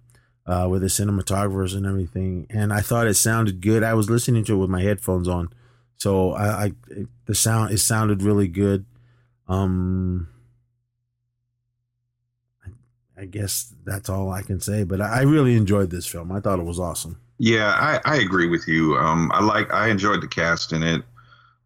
uh, 0.46 0.68
with 0.70 0.82
the 0.82 0.88
cinematographers 0.88 1.76
and 1.76 1.86
everything. 1.86 2.46
And 2.50 2.72
I 2.72 2.80
thought 2.80 3.06
it 3.06 3.14
sounded 3.14 3.60
good. 3.60 3.82
I 3.82 3.94
was 3.94 4.10
listening 4.10 4.44
to 4.44 4.54
it 4.54 4.58
with 4.58 4.70
my 4.70 4.82
headphones 4.82 5.28
on, 5.28 5.48
so 5.96 6.32
I, 6.32 6.64
I 6.64 6.72
the 7.26 7.34
sound 7.34 7.72
it 7.72 7.78
sounded 7.78 8.22
really 8.22 8.48
good. 8.48 8.84
Um, 9.48 10.28
I 13.20 13.26
guess 13.26 13.74
that's 13.84 14.08
all 14.08 14.32
I 14.32 14.40
can 14.40 14.60
say. 14.60 14.82
But 14.82 15.02
I 15.02 15.22
really 15.22 15.54
enjoyed 15.54 15.90
this 15.90 16.06
film. 16.06 16.32
I 16.32 16.40
thought 16.40 16.58
it 16.58 16.64
was 16.64 16.80
awesome. 16.80 17.20
Yeah, 17.38 17.68
I, 17.68 18.00
I 18.04 18.16
agree 18.16 18.48
with 18.48 18.66
you. 18.66 18.96
Um, 18.96 19.30
I 19.32 19.42
like 19.42 19.72
I 19.72 19.88
enjoyed 19.88 20.22
the 20.22 20.28
cast 20.28 20.72
in 20.72 20.82
it. 20.82 21.02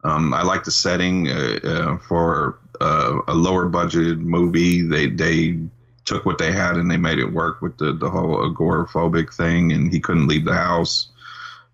Um, 0.02 0.34
I 0.34 0.42
like 0.42 0.64
the 0.64 0.70
setting 0.70 1.28
uh, 1.28 1.58
uh, 1.62 1.98
for 1.98 2.58
uh, 2.80 3.20
a 3.28 3.34
lower 3.34 3.68
budgeted 3.68 4.18
movie. 4.18 4.82
They 4.82 5.08
they 5.08 5.60
took 6.04 6.26
what 6.26 6.38
they 6.38 6.52
had 6.52 6.76
and 6.76 6.90
they 6.90 6.96
made 6.96 7.18
it 7.18 7.32
work 7.32 7.62
with 7.62 7.78
the 7.78 7.92
the 7.92 8.10
whole 8.10 8.36
agoraphobic 8.38 9.32
thing. 9.32 9.72
And 9.72 9.92
he 9.92 10.00
couldn't 10.00 10.26
leave 10.26 10.44
the 10.44 10.54
house, 10.54 11.08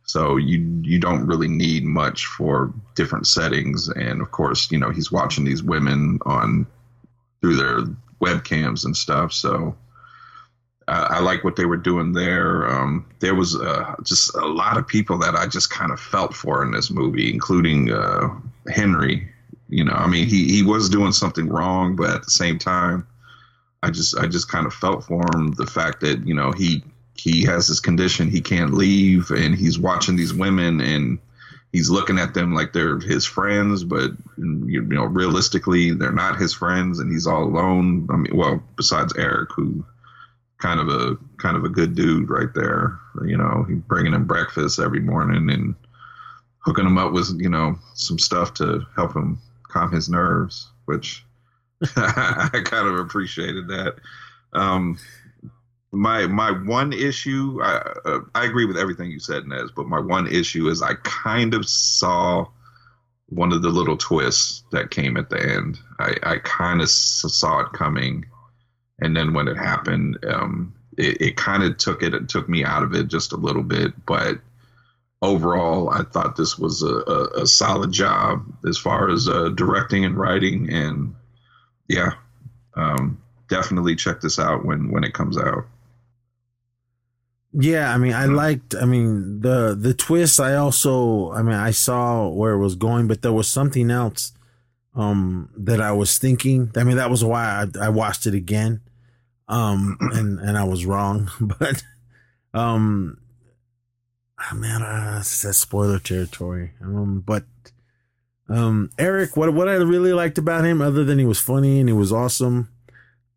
so 0.05 0.37
you 0.37 0.59
you 0.83 0.99
don't 0.99 1.27
really 1.27 1.49
need 1.49 1.85
much 1.85 2.27
for 2.27 2.73
different 2.95 3.27
settings. 3.27 3.89
And 3.89 4.21
of 4.21 4.31
course, 4.31 4.71
you 4.71 4.79
know 4.79 4.91
he's 4.91 5.11
watching 5.11 5.45
these 5.45 5.63
women 5.63 6.19
on 6.27 6.67
through 7.41 7.57
their 7.57 7.81
webcams 8.21 8.85
and 8.85 8.97
stuff. 8.97 9.33
So 9.33 9.77
I, 10.91 11.17
I 11.17 11.21
like 11.21 11.45
what 11.45 11.57
they 11.57 11.65
were 11.65 11.77
doing 11.77 12.13
there. 12.13 12.69
Um, 12.69 13.07
there 13.21 13.35
was 13.35 13.57
uh, 13.57 13.95
just 14.03 14.35
a 14.35 14.47
lot 14.47 14.77
of 14.77 14.87
people 14.87 15.19
that 15.19 15.35
I 15.35 15.47
just 15.47 15.71
kind 15.71 15.93
of 15.93 16.01
felt 16.01 16.35
for 16.35 16.63
in 16.65 16.73
this 16.73 16.91
movie, 16.91 17.33
including 17.33 17.91
uh, 17.91 18.29
Henry. 18.69 19.29
You 19.69 19.85
know, 19.85 19.93
I 19.93 20.09
mean, 20.09 20.27
he 20.27 20.49
he 20.49 20.63
was 20.63 20.89
doing 20.89 21.13
something 21.13 21.49
wrong, 21.49 21.95
but 21.95 22.11
at 22.11 22.25
the 22.25 22.31
same 22.31 22.59
time, 22.59 23.07
I 23.83 23.91
just 23.91 24.19
I 24.19 24.27
just 24.27 24.51
kind 24.51 24.67
of 24.67 24.75
felt 24.75 25.05
for 25.05 25.25
him. 25.35 25.53
The 25.53 25.67
fact 25.67 26.01
that 26.01 26.27
you 26.27 26.35
know 26.35 26.51
he 26.53 26.83
he 27.15 27.45
has 27.45 27.69
this 27.69 27.81
condition, 27.81 28.31
he 28.31 28.41
can't 28.41 28.75
leave, 28.75 29.31
and 29.31 29.55
he's 29.55 29.79
watching 29.79 30.17
these 30.17 30.35
women 30.35 30.81
and 30.81 31.19
he's 31.73 31.91
looking 31.91 32.19
at 32.19 32.35
them 32.35 32.55
like 32.55 32.73
they're 32.73 32.99
his 32.99 33.25
friends, 33.25 33.85
but 33.85 34.11
you 34.39 34.83
know, 34.83 35.05
realistically, 35.05 35.93
they're 35.93 36.13
not 36.13 36.39
his 36.41 36.53
friends, 36.53 36.99
and 36.99 37.13
he's 37.13 37.27
all 37.27 37.45
alone. 37.45 38.09
I 38.11 38.17
mean, 38.17 38.37
well, 38.37 38.63
besides 38.77 39.15
Eric, 39.17 39.51
who 39.55 39.85
kind 40.59 40.79
of 40.79 40.89
a 40.89 41.17
kind 41.39 41.57
of 41.57 41.65
a 41.65 41.69
good 41.69 41.95
dude 41.95 42.31
right 42.31 42.53
there. 42.55 42.99
You 43.25 43.37
know, 43.37 43.65
he 43.69 43.75
bringing 43.75 44.15
him 44.15 44.27
breakfast 44.27 44.79
every 44.79 45.01
morning 45.01 45.51
and 45.51 45.75
hooking 46.59 46.87
him 46.87 46.99
up 46.99 47.13
with 47.13 47.31
you 47.39 47.49
know 47.49 47.79
some 47.95 48.19
stuff 48.19 48.55
to 48.55 48.87
help 48.95 49.15
him 49.15 49.41
calm 49.69 49.91
his 49.91 50.09
nerves, 50.09 50.69
which 50.85 51.25
I 51.97 52.63
kind 52.65 52.89
of 52.89 52.99
appreciated 52.99 53.69
that. 53.69 53.97
Um, 54.53 54.99
my 55.93 56.27
my 56.27 56.51
one 56.51 56.93
issue, 56.93 57.61
I 57.63 57.93
uh, 58.05 58.21
I 58.35 58.45
agree 58.45 58.65
with 58.65 58.77
everything 58.77 59.11
you 59.11 59.19
said, 59.19 59.47
Nez, 59.47 59.71
but 59.75 59.89
my 59.89 60.01
one 60.01 60.27
issue 60.27 60.69
is 60.69 60.83
I 60.83 60.95
kind 61.03 61.55
of 61.55 61.69
saw 61.69 62.47
one 63.27 63.53
of 63.53 63.63
the 63.63 63.71
little 63.71 63.97
twists 63.97 64.65
that 64.73 64.91
came 64.91 65.17
at 65.17 65.31
the 65.31 65.41
end. 65.41 65.79
I 65.99 66.15
I 66.23 66.37
kind 66.39 66.81
of 66.81 66.89
saw 66.91 67.61
it 67.61 67.73
coming, 67.73 68.27
and 69.01 69.17
then 69.17 69.33
when 69.35 69.49
it 69.49 69.57
happened, 69.57 70.19
um, 70.27 70.75
it, 70.97 71.21
it 71.21 71.37
kind 71.37 71.63
of 71.63 71.77
took 71.79 72.03
it, 72.03 72.15
it 72.15 72.29
took 72.29 72.49
me 72.49 72.65
out 72.65 72.83
of 72.83 72.95
it 72.95 73.09
just 73.09 73.33
a 73.33 73.37
little 73.37 73.63
bit, 73.65 73.93
but 74.07 74.39
overall, 75.23 75.91
I 75.91 76.03
thought 76.03 76.37
this 76.37 76.59
was 76.59 76.83
a, 76.83 76.87
a, 76.87 77.43
a 77.43 77.47
solid 77.47 77.93
job 77.93 78.45
as 78.67 78.79
far 78.79 79.11
as 79.11 79.29
uh, 79.29 79.51
directing 79.51 80.05
and 80.05 80.17
writing, 80.17 80.73
and 80.73 81.15
yeah, 81.89 82.13
um, 82.75 83.21
definitely 83.49 83.97
check 83.97 84.21
this 84.21 84.39
out 84.39 84.65
when 84.65 84.91
when 84.91 85.05
it 85.05 85.15
comes 85.15 85.37
out. 85.37 85.67
Yeah, 87.53 87.93
I 87.93 87.99
mean, 87.99 88.13
I 88.13 88.27
liked. 88.27 88.75
I 88.77 88.85
mean, 88.85 89.41
the 89.41 89.77
the 89.79 89.93
twist. 89.93 90.39
I 90.39 90.55
also, 90.55 91.33
I 91.33 91.43
mean, 91.43 91.55
I 91.55 91.73
saw 91.73 92.29
where 92.29 92.53
it 92.53 92.59
was 92.59 92.77
going, 92.77 93.09
but 93.09 93.23
there 93.23 93.33
was 93.33 93.49
something 93.49 93.91
else 93.91 94.33
um 94.95 95.51
that 95.57 95.81
I 95.81 95.93
was 95.93 96.19
thinking. 96.19 96.71
I 96.77 96.85
mean, 96.85 96.97
that 96.97 97.11
was 97.11 97.25
why 97.25 97.45
I, 97.45 97.87
I 97.87 97.89
watched 97.89 98.27
it 98.27 98.35
again. 98.35 98.81
Um, 99.49 99.99
and 100.13 100.39
and 100.39 100.57
I 100.57 100.65
was 100.65 100.87
wrong, 100.87 101.31
but 101.41 101.83
um, 102.55 103.19
oh, 104.53 104.55
man, 104.55 104.83
uh, 104.83 105.17
that's 105.17 105.59
spoiler 105.59 105.99
territory. 105.99 106.73
Um, 106.81 107.21
but 107.27 107.45
um, 108.49 108.91
Eric, 108.97 109.37
what 109.37 109.53
what 109.55 109.69
I 109.69 109.75
really 109.75 110.13
liked 110.13 110.39
about 110.39 110.65
him, 110.65 110.81
other 110.81 111.03
than 111.05 111.19
he 111.19 111.25
was 111.25 111.41
funny 111.41 111.81
and 111.81 111.89
he 111.89 111.93
was 111.93 112.13
awesome 112.13 112.69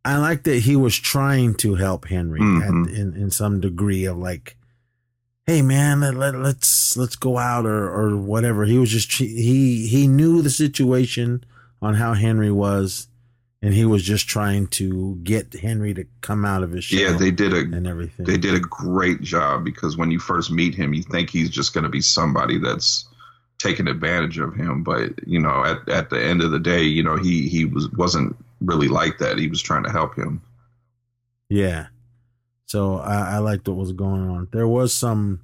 I 0.05 0.17
like 0.17 0.43
that 0.43 0.59
he 0.59 0.75
was 0.75 0.95
trying 0.97 1.55
to 1.55 1.75
help 1.75 2.07
Henry 2.07 2.41
Mhm. 2.41 2.61
at, 2.87 2.93
in 2.93 3.13
in 3.15 3.31
some 3.31 3.59
degree 3.61 4.05
of 4.05 4.17
like, 4.17 4.57
hey 5.47 5.61
man, 5.61 6.01
let, 6.01 6.15
let 6.15 6.35
let's 6.35 6.97
let's 6.97 7.15
go 7.15 7.37
out 7.37 7.65
or 7.65 7.89
or 7.89 8.17
whatever. 8.17 8.65
He 8.65 8.77
was 8.77 8.89
just 8.89 9.11
he 9.13 9.87
he 9.87 10.07
knew 10.07 10.41
the 10.41 10.49
situation 10.49 11.43
on 11.81 11.93
how 11.95 12.13
Henry 12.13 12.51
was, 12.51 13.07
and 13.61 13.73
he 13.73 13.85
was 13.85 14.03
just 14.03 14.27
trying 14.27 14.67
to 14.67 15.15
get 15.23 15.53
Henry 15.53 15.93
to 15.93 16.05
come 16.21 16.43
out 16.45 16.63
of 16.63 16.71
his 16.71 16.83
shell. 16.85 16.99
Yeah, 16.99 17.17
they 17.17 17.31
did 17.31 17.53
a 17.53 17.59
and 17.59 17.87
everything. 17.87 18.25
they 18.25 18.37
did 18.37 18.55
a 18.55 18.59
great 18.59 19.21
job 19.21 19.63
because 19.63 19.95
when 19.97 20.11
you 20.11 20.19
first 20.19 20.51
meet 20.51 20.75
him, 20.75 20.93
you 20.93 21.03
think 21.03 21.29
he's 21.29 21.49
just 21.49 21.73
going 21.73 21.83
to 21.85 21.89
be 21.89 22.01
somebody 22.01 22.57
that's 22.57 23.05
taking 23.57 23.87
advantage 23.87 24.37
of 24.39 24.53
him, 24.53 24.83
but 24.83 25.25
you 25.25 25.39
know, 25.39 25.63
at 25.63 25.87
at 25.87 26.09
the 26.09 26.21
end 26.21 26.41
of 26.41 26.51
the 26.51 26.59
day, 26.59 26.83
you 26.83 27.01
know, 27.03 27.15
he 27.15 27.47
he 27.47 27.63
was 27.63 27.89
wasn't 27.91 28.35
really 28.63 28.87
like 28.87 29.17
that. 29.19 29.37
He 29.37 29.47
was 29.47 29.61
trying 29.61 29.83
to 29.83 29.91
help 29.91 30.15
him. 30.15 30.41
Yeah. 31.49 31.87
So 32.65 32.97
I, 32.97 33.35
I 33.35 33.37
liked 33.37 33.67
what 33.67 33.77
was 33.77 33.91
going 33.91 34.27
on. 34.29 34.47
There 34.51 34.67
was 34.67 34.93
some 34.93 35.41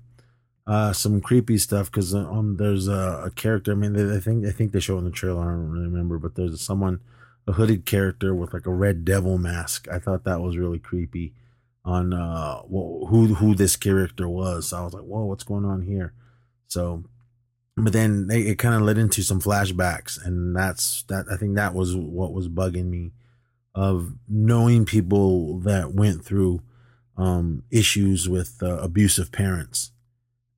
uh 0.65 0.93
some 0.93 1.19
creepy 1.19 1.57
stuff 1.57 1.91
because 1.91 2.13
um 2.13 2.57
there's 2.57 2.87
a, 2.87 3.23
a 3.25 3.31
character. 3.31 3.71
I 3.71 3.75
mean, 3.75 3.93
they, 3.93 4.15
I 4.15 4.19
think 4.19 4.45
I 4.45 4.51
think 4.51 4.71
they 4.71 4.79
show 4.79 4.97
in 4.97 5.05
the 5.05 5.11
trailer. 5.11 5.41
I 5.41 5.45
don't 5.45 5.69
really 5.69 5.85
remember, 5.85 6.17
but 6.17 6.35
there's 6.35 6.61
someone 6.61 7.01
a 7.47 7.53
hooded 7.53 7.85
character 7.85 8.33
with 8.33 8.53
like 8.53 8.65
a 8.65 8.73
red 8.73 9.05
devil 9.05 9.37
mask. 9.37 9.87
I 9.91 9.99
thought 9.99 10.23
that 10.23 10.41
was 10.41 10.57
really 10.57 10.79
creepy 10.79 11.33
on 11.85 12.13
uh 12.13 12.61
who 12.63 13.35
who 13.35 13.55
this 13.55 13.75
character 13.75 14.27
was. 14.27 14.69
So 14.69 14.77
I 14.77 14.81
was 14.83 14.93
like, 14.93 15.03
whoa, 15.03 15.25
what's 15.25 15.43
going 15.43 15.65
on 15.65 15.81
here? 15.81 16.13
So, 16.67 17.03
but 17.83 17.93
then 17.93 18.27
they, 18.27 18.41
it 18.41 18.55
kind 18.59 18.75
of 18.75 18.81
led 18.81 18.97
into 18.97 19.21
some 19.23 19.41
flashbacks, 19.41 20.23
and 20.23 20.55
that's 20.55 21.03
that. 21.03 21.25
I 21.31 21.37
think 21.37 21.55
that 21.55 21.73
was 21.73 21.95
what 21.95 22.33
was 22.33 22.47
bugging 22.47 22.89
me 22.89 23.11
of 23.75 24.13
knowing 24.27 24.85
people 24.85 25.59
that 25.59 25.93
went 25.93 26.23
through 26.25 26.61
um, 27.17 27.63
issues 27.71 28.27
with 28.27 28.61
uh, 28.61 28.77
abusive 28.79 29.31
parents. 29.31 29.91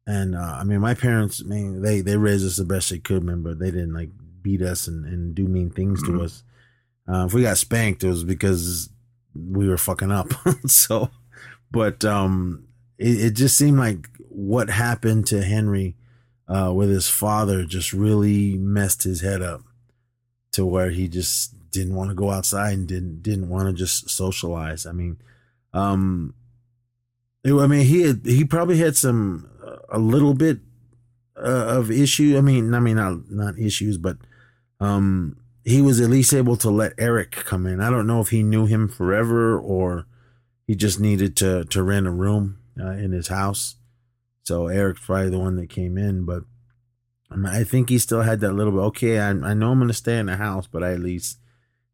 And 0.08 0.36
uh, 0.36 0.58
I 0.60 0.64
mean, 0.64 0.80
my 0.80 0.94
parents, 0.94 1.42
I 1.44 1.48
mean, 1.48 1.82
they 1.82 2.02
they 2.02 2.18
raised 2.18 2.46
us 2.46 2.58
the 2.58 2.66
best 2.66 2.90
they 2.90 3.00
could. 3.00 3.24
Remember, 3.24 3.54
they 3.54 3.72
didn't 3.72 3.94
like 3.94 4.10
beat 4.42 4.62
us 4.62 4.88
and, 4.88 5.06
and 5.06 5.36
do 5.36 5.48
mean 5.48 5.70
things 5.70 6.02
to 6.04 6.12
Mhm. 6.12 6.24
us. 6.24 6.44
Uh, 7.08 7.26
if 7.26 7.34
we 7.34 7.42
got 7.44 7.58
spanked, 7.58 8.04
it 8.04 8.08
was 8.10 8.24
because 8.24 8.90
we 9.36 9.68
were 9.68 9.78
fucking 9.78 10.12
up. 10.12 10.34
so, 10.66 11.10
but 11.72 12.04
um, 12.06 12.68
it, 12.98 13.26
it 13.26 13.32
just 13.32 13.58
seemed 13.58 13.78
like 13.78 14.08
what 14.30 14.70
happened 14.70 15.28
to 15.28 15.44
Henry 15.44 15.96
uh, 16.54 16.72
with 16.74 16.90
his 16.90 17.08
father 17.08 17.64
just 17.66 17.94
really 17.94 18.58
messed 18.58 19.04
his 19.04 19.22
head 19.22 19.42
up 19.42 19.62
to 20.52 20.66
where 20.66 20.90
he 20.90 21.08
just 21.08 21.56
didn't 21.72 21.96
want 21.96 22.10
to 22.10 22.16
go 22.16 22.30
outside 22.30 22.74
and 22.74 22.88
didn't 22.88 23.22
didn't 23.24 23.48
want 23.50 23.68
to 23.68 23.74
just 23.74 24.10
socialize. 24.10 24.86
I 24.86 24.92
mean, 24.92 25.18
um, 25.74 26.34
it- 27.44 27.54
I 27.54 27.68
mean 27.68 27.86
he 27.86 28.02
had, 28.02 28.22
he 28.26 28.44
probably 28.44 28.78
had 28.78 28.96
some 28.98 29.50
uh, 29.66 29.78
a 29.90 30.00
little 30.00 30.34
bit 30.34 30.60
uh, 31.38 31.78
of 31.78 31.90
issue. 31.90 32.38
I 32.38 32.42
mean, 32.42 32.74
I 32.74 32.80
mean 32.80 32.98
not 32.98 33.30
not 33.32 33.58
issues, 33.58 33.98
but 33.98 34.18
um, 34.80 35.38
he 35.64 35.82
was 35.82 36.02
at 36.02 36.10
least 36.10 36.34
able 36.34 36.58
to 36.58 36.70
let 36.70 36.94
Eric 36.98 37.32
come 37.32 37.66
in. 37.66 37.80
I 37.80 37.90
don't 37.90 38.08
know 38.08 38.20
if 38.20 38.30
he 38.30 38.44
knew 38.44 38.66
him 38.66 38.88
forever 38.90 39.58
or 39.58 40.06
he 40.68 40.76
just 40.76 41.00
needed 41.00 41.38
to 41.38 41.64
to 41.66 41.84
rent 41.84 42.08
a 42.08 42.12
room 42.12 42.58
uh, 42.80 42.92
in 42.92 43.12
his 43.14 43.30
house. 43.30 43.76
So 44.52 44.68
Eric's 44.68 45.06
probably 45.06 45.30
the 45.30 45.40
one 45.40 45.56
that 45.56 45.70
came 45.70 45.98
in, 45.98 46.26
but 46.26 46.44
I, 47.32 47.64
think 47.64 47.88
he 47.88 47.98
still 47.98 48.24
had 48.24 48.42
that 48.42 48.52
little 48.52 48.74
bit. 48.74 48.80
Okay, 48.80 49.18
I, 49.18 49.30
I 49.30 49.54
know 49.54 49.72
I'm 49.72 49.80
going 49.80 49.88
to 49.88 49.94
stay 49.94 50.20
in 50.20 50.26
the 50.26 50.36
house, 50.36 50.68
but 50.68 50.84
I 50.84 50.92
at 50.92 51.00
least 51.00 51.40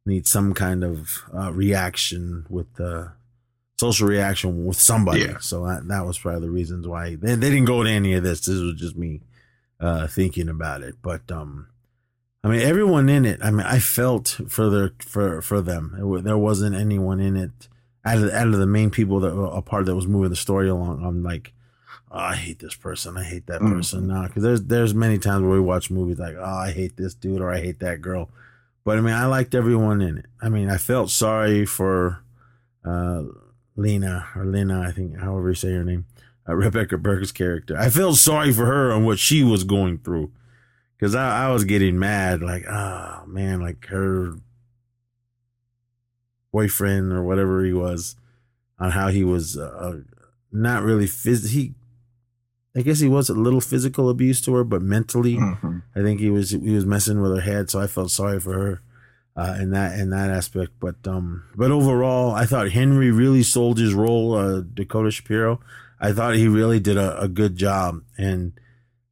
need 0.07 0.25
some 0.25 0.55
kind 0.55 0.83
of 0.83 1.21
uh, 1.31 1.53
reaction 1.53 2.47
with 2.49 2.73
the 2.73 3.11
social 3.79 4.07
reaction 4.07 4.65
with 4.65 4.81
somebody. 4.81 5.19
Yeah. 5.19 5.37
So 5.37 5.67
that, 5.67 5.87
that 5.87 6.07
was 6.07 6.17
probably 6.17 6.41
the 6.41 6.49
reasons 6.49 6.87
why 6.87 7.13
they, 7.13 7.35
they 7.35 7.51
didn't 7.51 7.65
go 7.65 7.83
to 7.83 7.89
any 7.91 8.15
of 8.15 8.23
this. 8.23 8.43
This 8.43 8.59
was 8.59 8.73
just 8.73 8.97
me 8.97 9.21
uh, 9.79 10.07
thinking 10.07 10.49
about 10.49 10.81
it. 10.81 10.95
But 11.03 11.31
um, 11.31 11.67
I 12.43 12.47
mean, 12.47 12.61
everyone 12.61 13.07
in 13.07 13.23
it. 13.23 13.39
I 13.43 13.51
mean, 13.51 13.67
I 13.67 13.77
felt 13.77 14.29
for 14.49 14.71
their 14.71 14.93
for 14.97 15.43
for 15.43 15.61
them. 15.61 15.93
There 15.95 16.21
There 16.23 16.37
wasn't 16.39 16.75
anyone 16.75 17.19
in 17.19 17.37
it 17.37 17.67
out 18.03 18.17
of 18.17 18.31
out 18.31 18.47
of 18.47 18.57
the 18.57 18.65
main 18.65 18.89
people 18.89 19.19
that 19.19 19.35
were 19.35 19.45
a 19.45 19.61
part 19.61 19.85
that 19.85 19.95
was 19.95 20.07
moving 20.07 20.31
the 20.31 20.35
story 20.35 20.67
along. 20.69 21.05
I'm 21.05 21.21
like, 21.21 21.53
oh, 22.11 22.17
I 22.17 22.35
hate 22.35 22.59
this 22.59 22.75
person. 22.75 23.17
I 23.17 23.23
hate 23.23 23.47
that 23.47 23.61
Mhm. 23.61 23.71
person. 23.73 24.07
No, 24.07 24.23
because 24.23 24.43
there's 24.43 24.63
there's 24.63 24.93
many 24.93 25.17
times 25.17 25.41
where 25.43 25.51
we 25.51 25.59
watch 25.59 25.89
movies 25.91 26.19
like, 26.19 26.35
oh, 26.37 26.43
I 26.43 26.71
hate 26.71 26.97
this 26.97 27.13
dude 27.13 27.41
or 27.41 27.51
I 27.51 27.59
hate 27.59 27.79
that 27.79 28.01
girl. 28.01 28.29
But 28.83 28.97
I 28.97 29.01
mean, 29.01 29.13
I 29.13 29.25
liked 29.25 29.53
everyone 29.53 30.01
in 30.01 30.17
it. 30.19 30.25
I 30.41 30.47
mean, 30.49 30.69
I 30.69 30.77
felt 30.77 31.09
sorry 31.09 31.65
for 31.65 32.23
uh, 32.85 33.23
Lena 33.75 34.27
or 34.35 34.45
Lena, 34.45 34.79
I 34.81 34.91
think, 34.91 35.17
however 35.17 35.49
you 35.49 35.55
say 35.55 35.73
her 35.73 35.83
name, 35.83 36.05
uh, 36.47 36.55
Rebecca 36.55 36.97
Burke's 36.97 37.33
character. 37.33 37.77
I 37.77 37.89
felt 37.89 38.15
sorry 38.15 38.53
for 38.53 38.65
her 38.65 38.91
and 38.91 39.05
what 39.05 39.19
she 39.19 39.43
was 39.43 39.65
going 39.65 39.97
through 39.97 40.31
because 40.97 41.13
I, 41.15 41.47
I 41.47 41.51
was 41.51 41.65
getting 41.65 41.99
mad, 41.99 42.41
like, 42.41 42.65
oh 42.65 43.23
man, 43.27 43.59
like 43.59 43.85
her 43.87 44.35
boyfriend 46.51 47.11
or 47.11 47.23
whatever 47.23 47.63
he 47.63 47.73
was, 47.73 48.15
on 48.79 48.91
how 48.91 49.09
he 49.09 49.23
was 49.23 49.57
uh, 49.57 49.99
not 50.51 50.83
really 50.83 51.05
phys- 51.07 51.49
he. 51.49 51.73
I 52.77 52.81
guess 52.83 52.99
he 52.99 53.07
was 53.09 53.27
a 53.29 53.33
little 53.33 53.59
physical 53.61 54.07
abuse 54.09 54.39
to 54.41 54.53
her, 54.53 54.63
but 54.63 54.81
mentally, 54.83 55.35
Mhm. 55.37 55.81
I 55.95 56.01
think 56.01 56.19
he 56.19 56.29
was 56.29 56.51
he 56.51 56.73
was 56.75 56.85
messing 56.85 57.21
with 57.21 57.33
her 57.35 57.41
head, 57.41 57.69
so 57.71 57.79
I 57.79 57.87
felt 57.87 58.11
sorry 58.11 58.39
for 58.39 58.53
her 58.53 58.81
uh, 59.35 59.57
in 59.59 59.71
that 59.71 59.97
in 59.99 60.11
that 60.11 60.29
aspect. 60.29 60.73
But 60.79 60.95
um, 61.07 61.43
but 61.55 61.71
overall, 61.71 62.31
I 62.35 62.45
thought 62.45 62.69
Henry 62.71 63.09
really 63.11 63.43
sold 63.43 63.79
his 63.79 63.93
role. 63.95 64.35
Uh, 64.35 64.61
Dakota 64.61 65.09
Shapiro, 65.11 65.59
I 65.99 66.11
thought 66.13 66.35
he 66.35 66.47
really 66.47 66.79
did 66.79 66.97
a, 66.97 67.19
a 67.19 67.27
good 67.27 67.55
job, 67.55 68.01
and 68.17 68.53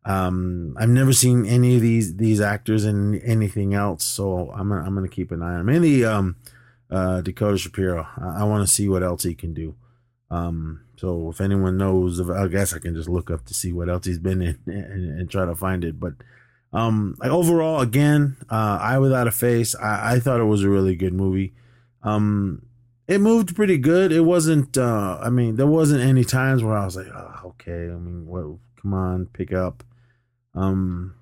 um, 0.06 0.76
I've 0.80 0.90
never 0.90 1.14
seen 1.14 1.46
any 1.46 1.76
of 1.76 1.82
these 1.82 2.16
these 2.18 2.40
actors 2.42 2.86
in 2.86 3.16
anything 3.22 3.74
else, 3.74 4.04
so 4.04 4.52
I'm 4.52 4.70
gonna, 4.70 4.84
I'm 4.86 4.94
gonna 4.94 5.08
keep 5.08 5.32
an 5.32 5.42
eye 5.42 5.56
on 5.56 5.68
him. 5.68 6.06
Um, 6.06 6.36
uh, 6.92 7.22
Dakota 7.22 7.58
Shapiro. 7.58 8.08
I, 8.22 8.42
I 8.42 8.44
want 8.44 8.68
to 8.68 8.72
see 8.72 8.88
what 8.88 9.02
else 9.02 9.24
he 9.24 9.34
can 9.34 9.54
do. 9.56 9.74
Um, 10.32 10.82
so 10.98 11.30
if 11.30 11.40
anyone 11.42 11.78
knows, 11.78 12.20
I 12.30 12.48
guess 12.48 12.74
I 12.74 12.80
can 12.80 12.96
just 12.96 13.10
look 13.10 13.30
up 13.30 13.46
to 13.46 13.54
see 13.54 13.72
what 13.72 13.90
else 13.90 14.06
he's 14.06 14.20
been 14.20 14.42
in 14.42 14.58
and, 14.66 15.20
and 15.20 15.30
try 15.30 15.46
to 15.46 15.56
find 15.56 15.84
it. 15.84 16.00
But 16.00 16.14
um, 16.74 17.16
like 17.20 17.32
overall, 17.32 17.82
again, 17.82 18.36
uh, 18.50 18.80
Eye 18.82 18.98
Without 18.98 19.28
a 19.28 19.32
Face, 19.32 19.76
I, 19.76 20.16
I 20.16 20.20
thought 20.20 20.42
it 20.42 20.46
was 20.46 20.64
a 20.64 20.70
really 20.70 20.96
good 20.96 21.14
movie. 21.14 21.54
Um, 22.04 22.64
it 23.08 23.20
moved 23.22 23.56
pretty 23.56 23.78
good. 23.78 24.12
It 24.12 24.22
wasn't. 24.22 24.78
Uh, 24.78 25.20
I 25.22 25.30
mean, 25.30 25.58
there 25.58 25.68
wasn't 25.68 26.02
any 26.02 26.24
times 26.24 26.64
where 26.64 26.76
I 26.78 26.86
was 26.86 26.96
like, 26.96 27.08
oh, 27.08 27.50
okay. 27.50 27.72
I 27.92 27.96
mean, 27.96 28.26
what? 28.26 28.58
Come 28.82 28.94
on, 28.94 29.26
pick 29.28 29.54
up. 29.54 29.84
Um, 30.54 31.14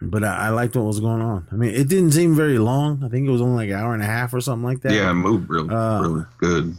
but 0.00 0.24
I, 0.24 0.46
I 0.46 0.48
liked 0.50 0.76
what 0.76 0.84
was 0.86 1.00
going 1.00 1.20
on. 1.20 1.48
I 1.50 1.56
mean, 1.56 1.74
it 1.74 1.88
didn't 1.88 2.12
seem 2.12 2.34
very 2.34 2.58
long. 2.58 3.02
I 3.04 3.08
think 3.08 3.26
it 3.26 3.30
was 3.30 3.40
only 3.42 3.66
like 3.66 3.74
an 3.74 3.80
hour 3.84 3.92
and 3.94 4.02
a 4.02 4.06
half 4.06 4.32
or 4.32 4.40
something 4.40 4.64
like 4.64 4.80
that. 4.82 4.92
Yeah, 4.92 5.10
it 5.10 5.14
moved 5.14 5.50
really, 5.50 5.68
Uh, 5.68 6.00
really 6.02 6.24
good. 6.38 6.74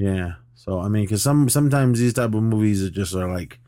Yeah. 0.00 0.32
So 0.54 0.80
I 0.80 0.88
mean, 0.88 1.04
because 1.04 1.22
some 1.22 1.48
sometimes 1.50 1.98
these 1.98 2.14
type 2.14 2.34
of 2.34 2.42
movies 2.42 2.82
are 2.82 2.90
just 2.90 3.14
are 3.14 3.30
like 3.30 3.58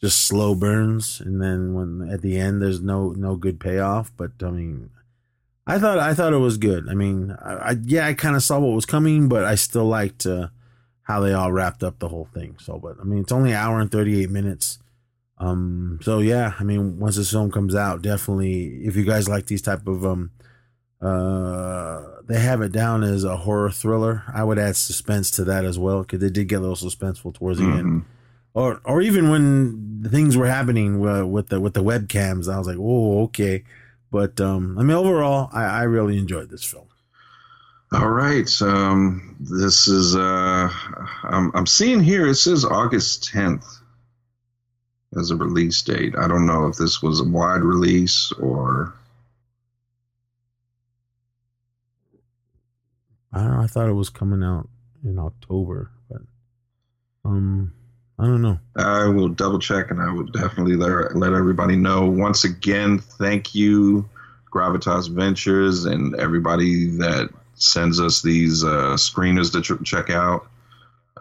just 0.00 0.26
slow 0.26 0.54
burns, 0.54 1.20
and 1.20 1.40
then 1.40 1.72
when 1.74 2.08
at 2.10 2.20
the 2.20 2.38
end 2.38 2.60
there's 2.60 2.82
no 2.82 3.10
no 3.12 3.36
good 3.36 3.58
payoff. 3.58 4.12
But 4.16 4.32
I 4.42 4.50
mean, 4.50 4.90
I 5.66 5.78
thought 5.78 5.98
I 5.98 6.12
thought 6.12 6.34
it 6.34 6.38
was 6.38 6.58
good. 6.58 6.88
I 6.88 6.94
mean, 6.94 7.34
I, 7.42 7.52
I 7.52 7.76
yeah, 7.82 8.06
I 8.06 8.14
kind 8.14 8.36
of 8.36 8.42
saw 8.42 8.58
what 8.58 8.74
was 8.74 8.84
coming, 8.86 9.28
but 9.28 9.44
I 9.44 9.54
still 9.54 9.86
liked 9.86 10.26
uh, 10.26 10.48
how 11.02 11.20
they 11.20 11.32
all 11.32 11.50
wrapped 11.50 11.82
up 11.82 11.98
the 11.98 12.08
whole 12.08 12.28
thing. 12.34 12.56
So, 12.60 12.78
but 12.78 12.96
I 13.00 13.04
mean, 13.04 13.20
it's 13.20 13.32
only 13.32 13.52
an 13.52 13.56
hour 13.56 13.80
and 13.80 13.90
thirty 13.90 14.22
eight 14.22 14.30
minutes. 14.30 14.78
Um. 15.38 15.98
So 16.02 16.18
yeah, 16.18 16.52
I 16.60 16.64
mean, 16.64 16.98
once 16.98 17.16
this 17.16 17.30
film 17.30 17.50
comes 17.50 17.74
out, 17.74 18.02
definitely 18.02 18.84
if 18.84 18.96
you 18.96 19.04
guys 19.04 19.30
like 19.30 19.46
these 19.46 19.62
type 19.62 19.86
of 19.86 20.04
um 20.04 20.30
uh, 21.00 22.20
they 22.24 22.38
have 22.38 22.60
it 22.60 22.72
down 22.72 23.02
as 23.02 23.24
a 23.24 23.36
horror 23.38 23.70
thriller. 23.70 24.22
I 24.32 24.44
would 24.44 24.58
add 24.58 24.76
suspense 24.76 25.30
to 25.32 25.44
that 25.44 25.64
as 25.64 25.78
well 25.78 26.02
because 26.02 26.20
they 26.20 26.30
did 26.30 26.48
get 26.48 26.56
a 26.56 26.60
little 26.60 26.76
suspenseful 26.76 27.34
towards 27.34 27.58
the 27.58 27.64
end, 27.64 28.04
or 28.54 28.80
or 28.84 29.00
even 29.00 29.30
when 29.30 30.06
things 30.10 30.36
were 30.36 30.46
happening 30.46 31.06
uh, 31.06 31.24
with 31.24 31.48
the 31.48 31.60
with 31.60 31.74
the 31.74 31.82
webcams. 31.82 32.52
I 32.52 32.58
was 32.58 32.66
like, 32.66 32.76
oh, 32.78 33.22
okay. 33.24 33.64
But 34.10 34.40
um, 34.40 34.78
I 34.78 34.82
mean, 34.82 34.96
overall, 34.96 35.48
I, 35.52 35.64
I 35.64 35.82
really 35.84 36.18
enjoyed 36.18 36.50
this 36.50 36.64
film. 36.64 36.86
All 37.92 38.10
right. 38.10 38.50
Um, 38.62 39.36
this 39.40 39.88
is 39.88 40.14
uh, 40.14 40.70
I'm 41.22 41.50
I'm 41.54 41.66
seeing 41.66 42.00
here. 42.00 42.26
It 42.26 42.36
says 42.36 42.64
August 42.64 43.32
10th 43.32 43.64
as 45.16 45.30
a 45.30 45.36
release 45.36 45.82
date. 45.82 46.14
I 46.16 46.28
don't 46.28 46.46
know 46.46 46.66
if 46.66 46.76
this 46.76 47.02
was 47.02 47.20
a 47.20 47.24
wide 47.24 47.62
release 47.62 48.32
or 48.32 48.94
I 53.32 53.38
don't 53.42 53.56
know. 53.56 53.62
I 53.62 53.66
thought 53.66 53.88
it 53.88 53.94
was 53.94 54.10
coming 54.10 54.42
out 54.42 54.68
in 55.04 55.18
October, 55.18 55.90
but 56.08 56.22
um, 57.24 57.72
I 58.18 58.24
don't 58.26 58.42
know. 58.42 58.58
I 58.76 59.06
will 59.06 59.28
double 59.28 59.58
check 59.58 59.90
and 59.90 60.00
I 60.00 60.12
will 60.12 60.26
definitely 60.26 60.76
let, 60.76 61.16
let 61.16 61.32
everybody 61.32 61.76
know. 61.76 62.06
Once 62.06 62.44
again, 62.44 62.98
thank 62.98 63.54
you, 63.54 64.08
Gravitas 64.52 65.08
Ventures, 65.08 65.84
and 65.84 66.14
everybody 66.16 66.86
that 66.98 67.30
sends 67.54 68.00
us 68.00 68.20
these 68.20 68.64
uh, 68.64 68.96
screeners 68.96 69.52
to 69.52 69.62
tr- 69.62 69.82
check 69.84 70.10
out. 70.10 70.48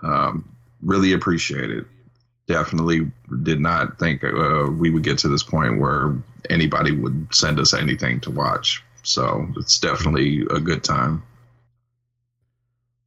Um, 0.02 0.50
really 0.82 1.14
appreciate 1.14 1.70
it. 1.70 1.86
Definitely 2.48 3.12
did 3.44 3.60
not 3.60 4.00
think 4.00 4.24
uh, 4.24 4.68
we 4.72 4.90
would 4.90 5.04
get 5.04 5.20
to 5.20 5.28
this 5.28 5.44
point 5.44 5.80
where 5.80 6.16
anybody 6.50 6.92
would 6.92 7.34
send 7.34 7.60
us 7.60 7.74
anything 7.74 8.20
to 8.22 8.32
watch. 8.32 8.84
So 9.04 9.48
it's 9.58 9.80
definitely 9.80 10.42
a 10.50 10.60
good 10.60 10.84
time. 10.84 11.24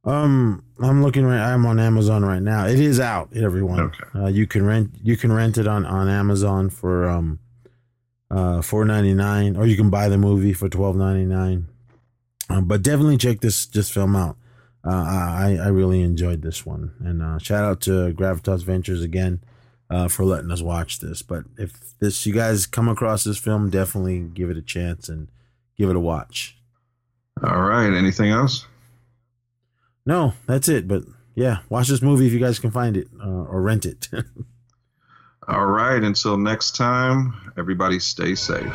Um, 0.05 0.63
I'm 0.81 1.01
looking 1.01 1.25
right. 1.25 1.39
I'm 1.39 1.65
on 1.65 1.79
Amazon 1.79 2.25
right 2.25 2.41
now. 2.41 2.65
It 2.65 2.79
is 2.79 2.99
out, 2.99 3.29
everyone. 3.35 3.79
Okay. 3.79 4.03
Uh, 4.15 4.27
you 4.27 4.45
can 4.45 4.65
rent. 4.65 4.91
You 5.01 5.15
can 5.15 5.31
rent 5.31 5.57
it 5.57 5.67
on 5.67 5.85
on 5.85 6.09
Amazon 6.09 6.69
for 6.69 7.07
um, 7.07 7.39
uh, 8.29 8.61
four 8.61 8.83
ninety 8.83 9.13
nine, 9.13 9.55
or 9.55 9.65
you 9.65 9.77
can 9.77 9.89
buy 9.89 10.09
the 10.09 10.17
movie 10.17 10.53
for 10.53 10.67
twelve 10.67 10.95
ninety 10.97 11.25
nine. 11.25 11.67
Um, 12.49 12.65
but 12.65 12.81
definitely 12.81 13.17
check 13.17 13.39
this 13.39 13.65
this 13.65 13.89
film 13.89 14.15
out. 14.15 14.37
Uh, 14.85 14.91
I 14.91 15.57
I 15.61 15.67
really 15.67 16.01
enjoyed 16.01 16.41
this 16.41 16.65
one, 16.65 16.91
and 16.99 17.21
uh, 17.21 17.39
shout 17.39 17.63
out 17.63 17.79
to 17.81 18.13
Gravitas 18.13 18.63
Ventures 18.63 19.01
again 19.01 19.41
uh, 19.89 20.09
for 20.09 20.25
letting 20.25 20.51
us 20.51 20.61
watch 20.61 20.99
this. 20.99 21.21
But 21.21 21.45
if 21.57 21.97
this 21.99 22.25
you 22.25 22.33
guys 22.33 22.65
come 22.65 22.89
across 22.89 23.23
this 23.23 23.37
film, 23.37 23.69
definitely 23.69 24.19
give 24.19 24.49
it 24.49 24.57
a 24.57 24.61
chance 24.61 25.07
and 25.07 25.29
give 25.77 25.89
it 25.89 25.95
a 25.95 26.01
watch. 26.01 26.57
All 27.41 27.61
right. 27.61 27.93
Anything 27.93 28.31
else? 28.31 28.67
No, 30.05 30.33
that's 30.47 30.67
it. 30.67 30.87
But 30.87 31.03
yeah, 31.35 31.59
watch 31.69 31.87
this 31.87 32.01
movie 32.01 32.27
if 32.27 32.33
you 32.33 32.39
guys 32.39 32.59
can 32.59 32.71
find 32.71 32.97
it 32.97 33.07
uh, 33.23 33.27
or 33.27 33.61
rent 33.61 33.85
it. 33.85 34.09
All 35.47 35.65
right. 35.65 36.01
Until 36.01 36.37
next 36.37 36.75
time, 36.75 37.51
everybody 37.57 37.99
stay 37.99 38.35
safe. 38.35 38.73